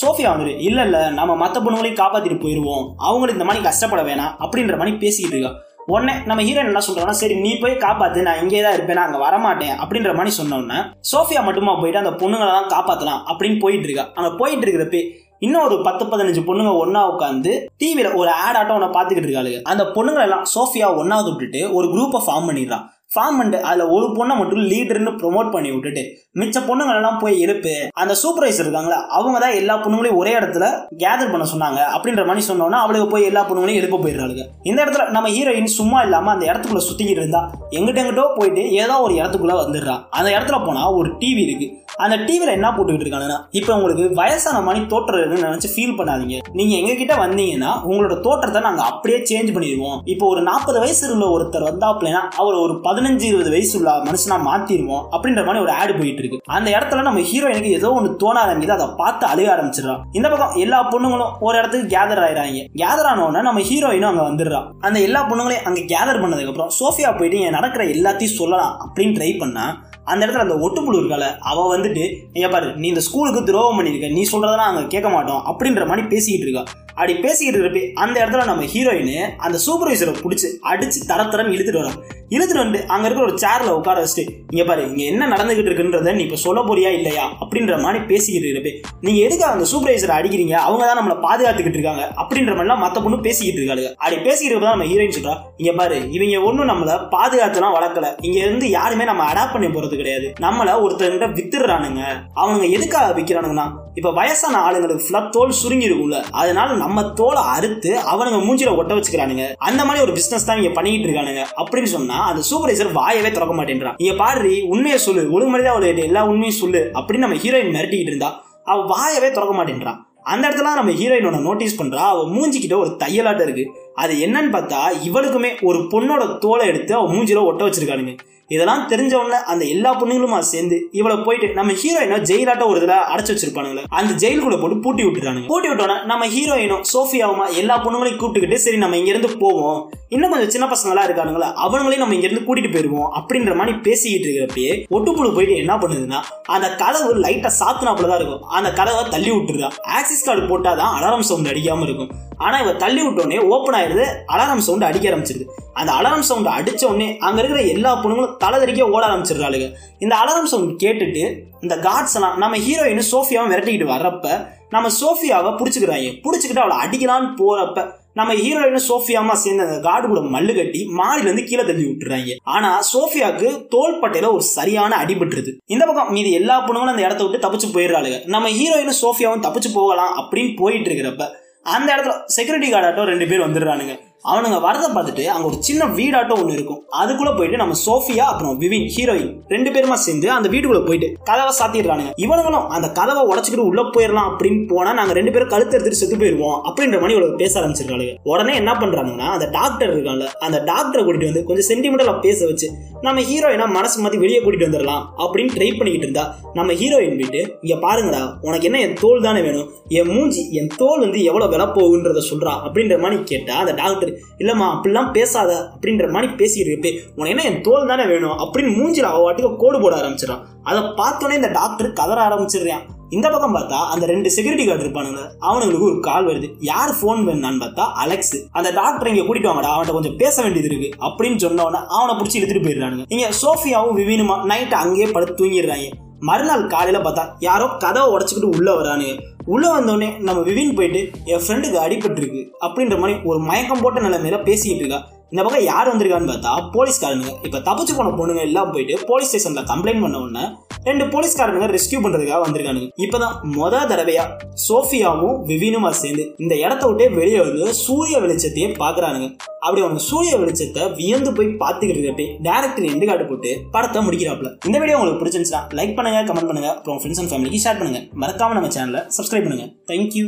சோஃபியா 0.00 0.28
வந்துட்டு 0.30 0.54
இல்லை 0.68 0.84
இல்லை 0.84 1.02
நம்ம 1.10 1.32
மத்த 1.42 1.56
பொண்ணுங்களையும் 1.64 2.00
காப்பாற்றிட்டு 2.00 2.38
போயிடுவோம் 2.44 2.84
அவங்களுக்கு 3.06 3.38
இந்த 3.38 3.46
மாதிரி 3.48 3.64
கஷ்டப்பட 3.64 4.02
வேணாம் 4.02 4.32
அப்படின்ற 4.44 4.76
மாதிரி 4.76 4.96
பேசிக்கிட்டு 5.02 5.36
இருக்கா. 5.36 5.52
உடனே 5.88 6.14
நம்ம 6.24 6.42
ஹீரோ 6.42 6.60
என்ன 6.62 6.82
சொல்றாங்கன்னா 6.86 7.20
சரி 7.20 7.34
நீ 7.40 7.50
போய் 7.58 7.74
காப்பாத்து 7.84 8.24
நான் 8.28 8.40
இங்கே 8.42 8.62
தான் 8.62 8.72
இருப்பேன் 8.72 8.98
நான் 8.98 9.08
அங்க 9.08 9.20
வரமாட்டேன் 9.26 9.74
அப்படின்ற 9.82 10.12
மாதிரி 10.14 10.32
சொன்னோன்னே 10.38 10.78
சோஃபியா 11.10 11.42
மட்டுமா 11.48 11.74
போயிட்டு 11.80 12.02
அந்த 12.02 12.14
பொண்ணுங்களை 12.22 12.50
தான் 12.58 12.72
காப்பாத்தலாம் 12.74 13.20
அப்படின்னு 13.30 13.58
போயிட்டு 13.64 13.88
இருக்கா. 13.88 14.06
அங்கே 14.16 14.32
போயிட்டு 14.40 14.64
இருக்கிறப்ப 14.66 15.00
இன்னும் 15.40 15.64
ஒரு 15.64 15.76
பத்து 15.82 16.04
பதினஞ்சு 16.04 16.42
பொண்ணுங்க 16.48 16.72
ஒன்னா 16.82 17.00
உட்காந்து 17.12 17.52
டிவியில 17.80 18.10
ஒரு 18.14 18.30
ஆட் 18.44 18.58
ஆட்டம் 18.60 18.76
ஒன்று 18.78 18.94
பார்த்துக்கிட்டு 18.96 19.28
இருக்காளுங்க. 19.28 19.60
அந்த 19.72 19.84
பொண்ணுங்களை 19.96 20.24
எல்லாம் 20.28 20.44
சோஃபியா 20.54 20.88
ஒன்னாவது 21.00 21.30
விட்டுட்டு 21.32 21.62
ஒரு 21.76 21.86
குரூப்பை 21.94 22.20
ஃபார்ம் 22.26 22.48
பண்ணிடுறான் 22.50 22.84
ஃபார்ம் 23.14 23.38
பண்ணிட்டு 23.38 23.60
அதில் 23.70 23.92
ஒரு 23.96 24.06
பொண்ணை 24.18 24.34
மட்டும் 24.40 24.62
லீடர்னு 24.72 25.12
ப்ரொமோட் 25.22 25.52
பண்ணி 25.54 25.70
விட்டுட்டு 25.74 26.04
மிச்ச 26.40 26.58
பொண்ணுங்க 26.68 26.92
எல்லாம் 27.00 27.18
போய் 27.22 27.34
எழுப்பு 27.44 27.72
அந்த 28.02 28.12
சூப்பர்வைசர் 28.22 28.64
இருக்காங்களா 28.66 28.96
அவங்க 29.16 29.36
தான் 29.44 29.58
எல்லா 29.58 29.74
பொண்ணுங்களையும் 29.82 30.20
ஒரே 30.20 30.32
இடத்துல 30.38 30.64
கேதர் 31.02 31.32
பண்ண 31.32 31.44
சொன்னாங்க 31.52 31.80
அப்படின்ற 31.96 32.22
மாதிரி 32.28 32.42
சொன்னோன்னா 32.48 32.78
அவளுக்கு 32.84 33.08
போய் 33.12 33.28
எல்லா 33.30 33.42
பொண்ணுங்களையும் 33.48 33.80
எழுப்ப 33.82 33.98
போயிடுறாளுங்க. 34.04 34.44
இந்த 34.70 34.78
இடத்துல 34.84 35.04
நம்ம 35.16 35.28
ஹீரோயின் 35.36 35.70
சும்மா 35.78 36.00
இல்லாமல் 36.06 36.34
அந்த 36.34 36.44
இடத்துக்குள்ள 36.50 36.82
சுற்றிக்கிட்டு 36.88 37.22
இருந்தா 37.24 37.42
எங்கிட்ட 37.76 38.02
எங்கிட்டோ 38.04 38.26
போயிட்டு 38.38 38.64
ஏதோ 38.82 38.96
ஒரு 39.06 39.14
இடத்துக்குள்ள 39.20 39.56
வந்துடுறா. 39.62 39.96
அந்த 40.18 40.28
இடத்துல 40.36 40.58
போனா 40.66 40.82
ஒரு 40.98 41.10
டிவி 41.20 41.42
இருக்கு. 41.46 41.68
அந்த 42.04 42.16
டிவியில 42.26 42.54
என்ன 42.58 42.68
போட்டுக்கிட்டு 42.76 43.06
இருக்காங்கன்னா 43.06 43.38
இப்போ 43.58 43.72
உங்களுக்கு 43.78 44.04
வயசான 44.20 44.62
மாதிரி 44.66 44.80
தோற்றம் 44.92 45.20
இருக்குன்னு 45.20 45.48
நினைச்சு 45.48 45.68
ஃபீல் 45.74 45.96
பண்ணாதீங்க. 45.98 46.38
நீங்க 46.58 46.72
எங்ககிட்ட 46.80 47.16
வந்தீங்கன்னா 47.24 47.72
உங்களோட 47.90 48.14
தோற்றத்தை 48.26 48.62
நாங்க 48.68 48.82
அப்படியே 48.90 49.18
சேஞ்ச் 49.30 49.54
பண்ணிடுவோம். 49.56 49.98
இப்போ 50.14 50.24
ஒரு 50.34 50.42
நாற்பது 50.50 50.78
வயசு 50.84 51.12
உள்ள 51.16 51.26
ஒருத்தர் 51.36 51.68
வந்தாப்லனா 51.70 52.22
அவர் 52.42 52.56
ஒரு 52.64 52.74
பதினஞ்சு 52.86 53.02
பதினஞ்சு 53.04 53.26
இருபது 53.30 53.50
வயசு 53.54 53.72
உள்ள 53.78 53.90
மனுஷனா 54.06 54.36
மாத்திருவோம் 54.46 55.02
அப்படின்ற 55.14 55.40
மாதிரி 55.46 55.62
ஒரு 55.64 55.72
ஆடு 55.80 55.92
போயிட்டு 55.94 56.20
இருக்கு 56.22 56.38
அந்த 56.56 56.68
இடத்துல 56.76 57.02
நம்ம 57.06 57.22
ஹீரோயினுக்கு 57.30 57.70
ஏதோ 57.78 57.88
ஒன்று 57.96 58.10
தோண 58.22 58.36
ஆரம்பிக்குது 58.44 58.74
அதை 58.76 58.86
பார்த்து 59.00 59.24
அழுக 59.32 59.48
ஆரம்பிச்சிடறான். 59.54 60.00
இந்த 60.18 60.26
பக்கம் 60.32 60.54
எல்லா 60.64 60.78
பொண்ணுங்களும் 60.92 61.32
ஒரு 61.46 61.54
இடத்துக்கு 61.58 61.88
கேதர் 61.96 62.22
ஆயிடுறாங்க 62.26 62.62
கேதர் 62.82 63.08
ஆனோடனே 63.10 63.42
நம்ம 63.48 63.62
ஹீரோயினும் 63.70 64.10
அங்க 64.10 64.24
வந்துடுறான். 64.28 64.68
அந்த 64.80 65.00
எல்லா 65.08 65.22
பொண்ணுங்களையும் 65.30 65.66
அங்க 65.70 65.82
கேதர் 65.92 66.22
பண்ணதுக்கு 66.22 66.52
அப்புறம் 66.52 66.72
சோஃபியா 66.78 67.10
போயிட்டு 67.18 67.42
என் 67.48 67.56
நடக்கிற 67.58 67.84
எல்லாத்தையும் 67.96 68.38
சொல்லலாம் 68.40 68.72
அப்படின்னு 68.84 69.16
ட்ரை 69.18 69.30
பண்ணா 69.42 69.66
அந்த 70.12 70.20
இடத்துல 70.24 70.46
அந்த 70.46 70.56
ஒட்டுப்புழு 70.64 71.00
இருக்கால 71.00 71.26
அவ 71.50 71.66
வந்துட்டு 71.74 72.06
இங்க 72.32 72.48
பாரு 72.48 72.70
நீ 72.80 72.88
இந்த 72.88 73.04
ஸ்கூலுக்கு 73.08 73.42
துரோகம் 73.50 73.78
பண்ணிருக்க 73.78 74.10
நீ 74.12 74.24
சொல்றதெல்லாம் 74.32 74.70
அங்க 74.72 74.82
கேட்க 74.94 75.08
மாட்டோம் 75.08 75.44
அப்படின்ற 75.50 75.84
மாதிரி 75.90 76.04
பேசிக்கிட்டு 76.14 76.46
இருக்கா. 76.48 76.64
அப்படி 76.96 77.14
பேசிக்கிட்டு 77.14 77.60
இருப்பே 77.60 77.92
அந்த 77.94 78.26
இடத்துல 78.26 78.44
நம்ம 78.44 78.64
ஹீரோயின் 78.64 79.14
அந்த 79.36 79.58
சூப்பர்வைசரை 79.66 80.12
பிடிச்சி 80.24 80.48
அடிச்சு 80.70 81.00
தர 81.06 81.22
தரன்னு 81.24 81.54
இழுத்துட்டு 81.56 81.82
வரோம் 81.82 81.98
இழுத்துட்டு 82.30 82.62
வந்து 82.64 82.86
அங்க 82.86 83.06
இருக்கிற 83.06 83.26
ஒரு 83.26 83.38
சேர்ல 83.38 83.70
உட்கார 83.70 84.04
வச்சுட்டு 84.04 84.22
இங்க 84.50 84.64
பாரு 84.64 84.82
இங்க 84.90 85.02
என்ன 85.04 85.26
நடந்துகிட்டு 85.26 85.70
இருக்குன்றத 85.70 86.14
நீ 86.14 86.22
இப்ப 86.22 86.36
சொல்ல 86.36 86.60
போறியா 86.60 86.90
இல்லையா? 86.90 87.24
அப்படின்ற 87.40 87.80
மாதிரி 87.80 88.04
பேசிக்கிட்டு 88.04 88.48
இருப்பே 88.48 88.72
நீங்க 89.00 89.20
எதுக்கு 89.20 89.44
அந்த 89.44 89.66
சூப்பர்வைசரை 89.72 90.14
அடிக்கிறீங்க? 90.18 90.52
அவங்க 90.52 90.84
தான் 90.86 90.98
நம்மளை 91.00 91.16
பாதுகாத்துக்கிட்டு 91.20 91.78
இருக்காங்க. 91.78 92.04
அப்படின்ற 92.22 92.52
மாதிரிலாம் 92.54 92.82
மத்த 92.84 93.02
பொண்ணு 93.02 93.20
பேசிக்கிட்டு 93.20 93.60
இருக்காங்க 93.60 93.94
அப்படி 93.98 94.22
பேசிக்கிட்டு 94.22 94.60
தான் 94.60 94.74
நம்ம 94.78 94.88
ஹீரோயின் 94.92 95.16
சொல்றோம் 95.18 95.40
இங்க 95.56 95.72
பாரு 95.72 96.10
இவங்க 96.10 96.40
ஒன்றும் 96.42 96.70
நம்மளை 96.72 96.96
பாதுகாத்துலாம் 97.16 97.76
வளர்க்கல. 97.78 98.08
இங்க 98.20 98.38
இருந்து 98.38 98.70
யாருமே 98.70 99.04
நம்ம 99.04 99.24
அடாப்ட் 99.32 99.52
பண்ணி 99.52 99.66
போறது 99.66 99.96
கிடையாது. 99.96 100.32
நம்மளை 100.40 100.74
ஒருத்தர்கிட்ட 100.84 101.28
வித்துடுறானுங்க. 101.38 102.02
அவங்க 102.34 102.66
எதுக்காக 102.66 103.20
விற்கிறானுங்கன்னா 103.20 103.66
இப்போ 103.94 104.10
வயசான 104.10 104.58
ஆளுங்களுக்கு 104.58 105.04
ஃபுல்லாக 105.04 105.30
தோல் 105.30 105.50
சுருங்கி 105.50 105.88
இருக்கும்ல 105.88 106.24
அதனால 106.30 106.76
நம்ம 106.84 107.02
தோலை 107.04 107.42
அறுத்து 107.42 107.98
அவனுங்க 108.12 108.38
மூஞ்சில 108.46 108.76
ஒட்ட 108.76 108.94
வச்சுக்கிறானுங்க. 108.94 109.52
அந்த 109.58 109.84
மாதிரி 109.84 110.04
ஒரு 110.04 110.12
பிசினஸ் 110.12 110.46
தான் 110.46 110.56
இங்க 110.56 110.68
பண்ணிட்டு 110.68 111.08
இருக்கானுங்க. 111.08 111.44
அப்படின்னு 111.56 111.84
சொன்னா 111.84 112.26
அந்த 112.26 112.42
சூப்பர்வைசர் 112.50 112.92
வாயவே 112.92 113.30
திறக்க 113.30 113.54
மாட்டேன்றான். 113.54 113.94
இங்க 113.96 114.14
பாரு 114.16 114.64
உண்மையை 114.68 114.98
சொல்லு. 114.98 115.30
ஒழுங்குமரியாதை 115.30 115.64
அவளுக்கு 115.64 116.02
எல்லா 116.02 116.24
உண்மையும் 116.24 116.56
சொல்லு. 116.56 116.90
அப்படின்னு 116.94 117.18
நம்ம 117.18 117.36
ஹீரோயின் 117.36 117.74
மிரட்டிக்கிட்டு 117.76 118.10
இருந்தா 118.12 118.44
அவ 118.64 118.82
வாயவே 118.82 119.30
திறக்க 119.30 119.54
மாட்டேன்றான். 119.54 119.96
அந்த 120.22 120.48
இடத்துல 120.48 120.72
நம்ம 120.74 120.90
ஹீரோயினோட 120.90 121.40
நோட்டீஸ் 121.40 121.82
பண்றா 121.82 121.96
அவ 121.96 122.22
மூஞ்சிக்கிட்ட 122.28 122.76
ஒரு 122.76 122.96
தையலாட்டம் 123.04 123.42
இருக்கு. 123.42 123.70
அது 123.94 124.14
என்னன்னு 124.14 124.54
பார்த்தா 124.54 124.76
இவளுக்குமே 125.06 125.62
ஒரு 125.62 125.78
பொண்ணோட 125.78 126.38
தோலை 126.38 126.66
எடுத்து 126.66 126.94
அவ 126.94 127.12
மூஞ்சில 127.12 127.44
ஒட்ட 127.44 127.64
வச்சிருக்கானுங்க. 127.64 128.18
இதெல்லாம் 128.50 128.82
தெரிஞ்சவொடனே 128.90 129.38
அந்த 129.52 129.64
எல்லா 129.74 129.90
பொண்ணுங்களுமா 130.00 130.38
சேர்ந்து 130.48 130.76
இவ்வளோ 130.98 131.14
போயிட்டு 131.26 131.46
நம்ம 131.58 131.74
ஹீரோயினோ 131.82 132.16
ஜெயிலாட்ட 132.30 132.64
ஒரு 132.70 132.78
இதில் 132.80 132.92
அடைச்சு 133.12 133.32
வச்சிருப்பானுங்களே 133.32 133.84
அந்த 133.98 134.12
ஜெயிலுக்குள்ள 134.22 134.56
போட்டு 134.62 134.76
பூட்டி 134.84 135.02
விட்டுறானுங்க. 135.06 135.48
பூட்டி 135.52 135.68
விட்டோன்னா 135.70 135.96
நம்ம 136.10 136.26
ஹீரோயினும் 136.34 136.82
சோஃபியாவுமா 136.92 137.46
எல்லா 137.60 137.76
பொண்ணுங்களையும் 137.84 138.18
கூப்பிட்டுக்கிட்டு 138.20 138.58
சரி 138.64 138.80
நம்ம 138.82 138.98
இங்க 139.00 139.10
இருந்து 139.14 139.30
போவோம். 139.44 139.78
இன்னும் 140.14 140.32
கொஞ்சம் 140.34 140.52
சின்ன 140.54 140.68
பசங்களா 140.72 141.06
இருக்கானுங்களா 141.08 141.48
அவங்களையும் 141.64 142.04
நம்ம 142.04 142.16
இங்க 142.18 142.28
இருந்து 142.28 142.44
கூட்டிட்டு 142.48 142.72
போயிருவோம் 142.74 143.08
அப்படின்ற 143.20 143.54
மாதிரி 143.60 143.74
பேசிக்கிட்டு 143.86 144.28
இருக்கிறப்பயே 144.28 144.74
ஒட்டுப்புழு 144.96 145.32
போயிட்டு 145.38 145.56
என்ன 145.62 145.74
பண்ணுதுன்னா 145.84 146.20
அந்த 146.56 146.68
கதவு 146.82 147.10
லைட்டா 147.24 147.52
சாத்துனாப்புல 147.60 148.08
தான் 148.12 148.20
இருக்கும். 148.22 148.44
அந்த 148.58 148.70
கதவை 148.80 149.02
தள்ளி 149.16 149.32
விட்டுருதா 149.34 149.70
ஆக்சிஸ் 149.98 150.26
கார்டு 150.28 150.48
போட்டாதான் 150.52 150.94
அலாரம் 150.98 151.28
சவுண்ட் 151.30 151.52
அடிக்காம 151.54 151.84
இருக்கும். 151.88 152.12
ஆனா 152.44 152.56
இவ 152.64 152.72
தள்ளி 152.84 153.02
விட்டோடனே 153.06 153.40
ஓப்பன் 153.54 153.78
ஆயிருது 153.80 154.06
அலாரம் 154.34 154.66
சவுண்ட் 154.68 154.90
அடிக்க 154.90 155.06
ஆரம்பிச்சிருது. 155.10 155.46
அந்த 155.74 155.90
அலாரம் 155.98 156.26
சவுண்ட் 156.28 156.48
அடித்த 156.56 156.86
உடனே 156.86 157.08
அங்கே 157.26 157.40
இருக்கிற 157.42 157.62
எல்லா 157.74 157.92
பொண்ணுங்களும் 158.02 158.36
தலைதறிக்க 158.44 158.82
ஓட 158.94 159.02
ஆரம்பிச்சிடுறாளுங்க. 159.06 159.68
இந்த 159.98 160.14
அலாரம் 160.20 160.50
சவுண்ட் 160.52 160.72
கேட்டுட்டு 160.84 161.24
இந்த 161.60 161.76
காட்ஸ் 161.88 162.16
எல்லாம் 162.20 162.38
நம்ம 162.38 162.56
ஹீரோயின் 162.66 163.08
சோஃபியாவை 163.12 163.48
விரட்டிக்கிட்டு 163.52 163.92
வர்றப்ப 163.94 164.28
நம்ம 164.70 164.88
சோஃபியாவை 165.00 165.50
பிடிச்சிக்கிறாங்க 165.58 166.08
பிடிச்சிக்கிட்டு 166.24 166.64
அவளை 166.64 166.78
அடிக்கலான்னு 166.84 167.30
போறப்ப 167.42 167.84
நம்ம 168.18 168.32
ஹீரோயினும் 168.34 168.86
சோஃபியாமா 168.88 169.34
சேர்ந்து 169.42 169.64
அந்த 169.66 169.78
காடு 169.88 170.06
கூட 170.08 170.20
மல்லு 170.34 170.52
கட்டி 170.56 170.80
மாடியில 170.98 171.44
கீழே 171.48 171.64
தள்ளி 171.64 171.84
விட்டுறாங்க. 171.86 172.34
ஆனா 172.54 172.70
சோஃபியாவுக்கு 172.92 173.48
தோள்பட்டையில 173.74 174.30
ஒரு 174.32 174.44
சரியான 174.56 174.96
அடிபட்டுருது. 175.04 175.52
இந்த 175.66 175.84
பக்கம் 175.86 176.12
மீதி 176.16 176.32
எல்லா 176.40 176.56
பொண்ணுங்களும் 176.66 176.94
அந்த 176.94 177.06
இடத்த 177.06 177.24
விட்டு 177.24 177.44
தப்பிச்சு 177.46 177.68
போயிடுறாளுங்க. 177.76 178.18
நம்ம 178.34 178.50
ஹீரோயினும் 178.58 179.00
சோஃபியாவும் 179.02 179.44
தப்பிச்சு 179.46 179.72
போகலாம் 179.74 180.12
அப்படின்னு 180.20 180.52
போயிட்டு 180.60 180.90
இருக்கிறப்ப 180.90 181.26
அந்த 181.74 181.88
இடத்துல 181.94 182.14
செக்யூரிட்டி 182.36 182.68
கார்டாட்டம் 182.72 183.10
ரெண்டு 183.12 183.26
பேர் 183.26 183.46
வந்துடுறானுங்க. 183.46 183.94
அவனுங்க 184.24 184.58
வரதை 184.66 184.88
பார்த்துட்டு 184.92 185.24
அங்கே 185.26 185.46
ஒரு 185.46 185.56
சின்ன 185.60 185.86
வீடாட்டம் 185.86 186.38
ஒன்று 186.38 186.54
இருக்கும். 186.54 186.82
அதுக்குள்ள 187.00 187.36
போயிட்டு 187.36 187.56
நம்ம 187.56 187.74
சோஃபியா 187.86 188.24
அப்புறம் 188.32 188.58
விவின் 188.58 188.86
ஹீரோயின் 188.94 189.32
ரெண்டு 189.48 189.70
பேருமா 189.70 189.94
சேர்ந்து 189.94 190.30
அந்த 190.30 190.48
வீட்டுக்குள்ள 190.48 190.86
போயிட்டு 190.86 191.12
கதவை 191.24 191.52
சாத்திடுறானுங்க. 191.58 192.10
இவனுங்களும் 192.16 192.66
அந்த 192.66 192.92
கதவை 192.92 193.22
உடச்சிக்கிட்டு 193.26 193.66
உள்ள 193.70 193.82
போயிடலாம் 193.82 194.28
அப்படின்னு 194.30 194.68
போனா 194.68 194.92
நாங்க 194.92 195.12
ரெண்டு 195.12 195.32
பேரும் 195.32 195.48
கழுத்து 195.48 195.72
எடுத்துட்டு 195.72 196.00
செத்து 196.00 196.16
போயிருவோம் 196.16 196.62
அப்படின்ற 196.68 197.00
மாதிரி 197.00 197.12
இவ்வளவு 197.12 197.36
பேச 197.36 197.60
ஆரம்பிச்சிருக்காங்க 197.60 198.08
உடனே 198.22 198.54
என்ன 198.54 198.72
பண்றாங்கன்னா 198.72 199.28
அந்த 199.36 199.46
டாக்டர் 199.50 199.92
இருக்காங்க 199.92 200.30
அந்த 200.38 200.62
டாக்டரை 200.66 201.04
கூட்டிட்டு 201.04 201.24
வந்து 201.24 201.44
கொஞ்சம் 201.44 201.68
சென்டிமெண்டலா 201.68 202.20
பேச 202.20 202.46
வச்சு 202.46 202.68
நம்ம 203.00 203.20
ஹீரோயினா 203.20 203.66
மனசு 203.70 204.00
மாற்றி 204.00 204.18
வெளியே 204.18 204.40
கூட்டிட்டு 204.40 204.68
வந்துடலாம் 204.68 205.04
அப்படின்னு 205.18 205.54
ட்ரை 205.54 205.70
பண்ணிக்கிட்டு 205.78 206.06
இருந்தா 206.08 206.24
நம்ம 206.54 206.72
ஹீரோயின் 206.72 207.18
போயிட்டு 207.20 207.58
இங்க 207.62 207.86
பாருங்கடா 207.86 208.22
உனக்கு 208.40 208.64
என்ன 208.64 208.80
என் 208.80 208.94
தோல் 208.94 209.22
தானே 209.22 209.40
வேணும்? 209.40 209.68
என் 209.88 210.10
மூஞ்சி 210.14 210.48
என் 210.52 210.70
தோல் 210.76 211.00
வந்து 211.00 211.22
எவ்வளவு 211.24 211.50
விலை 211.50 211.66
போகுன்றத 211.66 212.22
சொல்றா 212.30 212.52
அப்படின்ற 212.66 213.00
மாதிரி 213.00 213.22
கேட்டா 213.22 213.54
அந்த 213.54 213.72
டாக்டர் 213.72 214.12
இல்லம்மா 214.38 214.80
அப்படிலாம் 214.80 215.10
பேசாத 215.10 215.70
அப்படின்ற 215.80 216.10
மாதிரி 216.10 216.32
பேசிட்டு 216.32 216.68
இருப்பே 216.68 217.00
உனக்கு 217.16 217.42
என்ன 217.42 217.56
என் 217.56 217.62
தோல் 217.62 217.86
தானே 217.86 218.04
வேணும்? 218.04 218.38
அப்படின்னு 218.38 218.80
மூஞ்சில 218.80 219.02
அவ 219.02 219.32
வாட்டுக்கு 219.32 219.56
கோடு 219.56 219.80
போட 219.80 219.96
ஆரம்பிச்சிடறான். 219.96 220.42
அதை 220.62 220.82
பார்த்தோன்னே 220.82 221.34
இந்த 221.34 221.48
டாக்டர் 221.48 221.92
கதற 221.92 222.28
ஆரம்பிச்சிடுறான். 222.28 222.80
இந்த 223.10 223.30
பக்கம் 223.30 223.56
பார்த்தா 223.56 223.72
அந்த 223.72 224.06
ரெண்டு 224.06 224.30
செக்யூரிட்டி 224.30 224.66
கார்டு 224.66 224.84
இருப்பானுங்க. 224.84 225.18
அவனுங்களுக்கு 225.40 225.80
ஒரு 225.80 226.00
கால் 226.00 226.26
வருது. 226.26 226.50
யார் 226.60 226.90
ஃபோன் 226.90 227.20
பண்ணான்னு 227.28 227.60
பார்த்தா 227.60 227.92
அலெக்ஸ் 227.92 228.46
அந்த 228.52 228.70
டாக்டர் 228.70 229.14
இங்க 229.14 229.22
கூட்டிட்டு 229.22 229.42
வாங்கடா 229.42 229.80
அவன்கிட்ட 229.80 229.92
கொஞ்சம் 229.92 230.16
பேச 230.16 230.42
வேண்டியது 230.42 230.76
இருக்கு. 230.76 231.04
அப்படின்னு 231.04 231.36
சொன்ன 231.36 231.64
உடனே 231.64 231.84
அவனை 231.88 232.14
பிடிச்சி 232.14 232.42
இழுத்துட்டு 232.42 232.66
போயிடுறானுங்க. 232.66 233.04
இங்க 233.08 233.28
சோஃபியாவும் 233.42 233.96
விவீனுமா 233.96 234.42
நைட் 234.42 234.74
அங்கேயே 234.74 235.12
படுத்து 235.12 235.44
தூங்கிடுறாங்க. 235.44 235.90
மறுநாள் 236.20 236.66
காலையில 236.66 237.10
பார்த்தா 237.10 237.28
யாரோ 237.38 237.66
கதவை 237.66 238.14
உடச்சிக்கிட்டு 238.14 238.56
உள்ள 238.56 238.80
வரானுங்க. 238.80 239.20
உள்ளே 239.46 239.68
வந்தோடனே 239.68 240.18
நம்ம 240.18 240.40
விவின் 240.40 240.74
போயிட்டு 240.74 241.00
என் 241.24 241.42
ஃப்ரெண்டுக்கு 241.44 241.78
அடிபட்டுருக்கு 241.84 242.42
அப்படின்ற 242.60 242.98
மாதிரி 242.98 243.18
ஒரு 243.24 243.38
மயக்கம் 243.38 243.80
போட்ட 243.80 244.00
நிலைமையில 244.00 244.42
பேசிக்கிட்டு 244.42 244.84
இருக்கா. 244.84 245.00
இந்த 245.30 245.42
பக்கம் 245.42 245.64
யார் 245.64 245.90
வந்திருக்கான்னு 245.92 246.30
பார்த்தா 246.30 246.52
போலீஸ்காரனுங்க. 246.74 247.32
இப்போ 247.42 247.58
தப்பிச்சு 247.58 247.94
போன 247.96 248.12
பொண்ணுங்க 248.20 248.40
எல்லாம் 248.40 248.72
போயிட்டு 248.72 249.06
போலீஸ் 249.06 249.28
ஸ்டேஷனில் 249.28 249.68
கம்ப்ளைண்ட் 249.72 250.00
பண்ண 250.00 250.18
உடனே 250.18 250.44
ரெண்டு 250.88 251.04
போலீஸ்காரனுங்க 251.12 251.66
ரெஸ்கியூ 251.74 251.98
பண்றதுக்காக 252.04 252.40
வந்திருக்கானுங்க. 252.44 252.88
இப்பதான் 253.04 253.34
மொத 253.56 253.80
தடவையா 253.90 254.24
சோஃபியாவும் 254.66 255.36
விவினுமா 255.50 255.90
சேர்ந்து 256.00 256.24
இந்த 256.42 256.54
இடத்த 256.64 256.84
விட்டே 256.90 257.06
வெளியே 257.18 257.40
வந்து 257.46 257.72
சூரிய 257.84 258.18
வெளிச்சத்தையே 258.24 258.68
பாக்குறானுங்க. 258.82 259.28
அப்படி 259.66 259.82
அவங்க 259.84 260.02
சூரிய 260.10 260.34
வெளிச்சத்தை 260.42 260.82
வியந்து 261.00 261.32
போய் 261.38 261.50
பார்த்துக்கிட்டு 261.62 262.00
இருக்கப்பே 262.00 262.28
டேரக்டர் 262.48 262.90
எண்டு 262.92 263.08
காட்டு 263.10 263.26
போட்டு 263.30 263.52
படத்தை 263.76 264.02
முடிக்கிறாப்ல 264.08 264.50
இந்த 264.68 264.78
வீடியோ 264.82 264.98
உங்களுக்கு 265.00 265.22
பிடிச்சிருந்துச்சா 265.22 265.62
லைக் 265.80 265.96
பண்ணுங்க 265.98 266.22
கமெண்ட் 266.30 266.50
பண்ணுங்க. 266.52 266.70
அப்புறம் 266.78 267.00
ஃப்ரெண்ட்ஸ் 267.02 267.22
அண்ட் 267.22 267.32
ஃபேமிலிக்கு 267.32 267.64
ஷேர் 267.66 267.80
பண்ணுங்க. 267.82 268.02
மறக்காம 268.24 268.56
நம்ம 268.60 268.72
சேனலை 268.78 269.02
சப்ஸ்கிரைப் 269.18 269.46
பண்ணுங்க. 269.48 269.68
தேங்க்யூ 269.92 270.26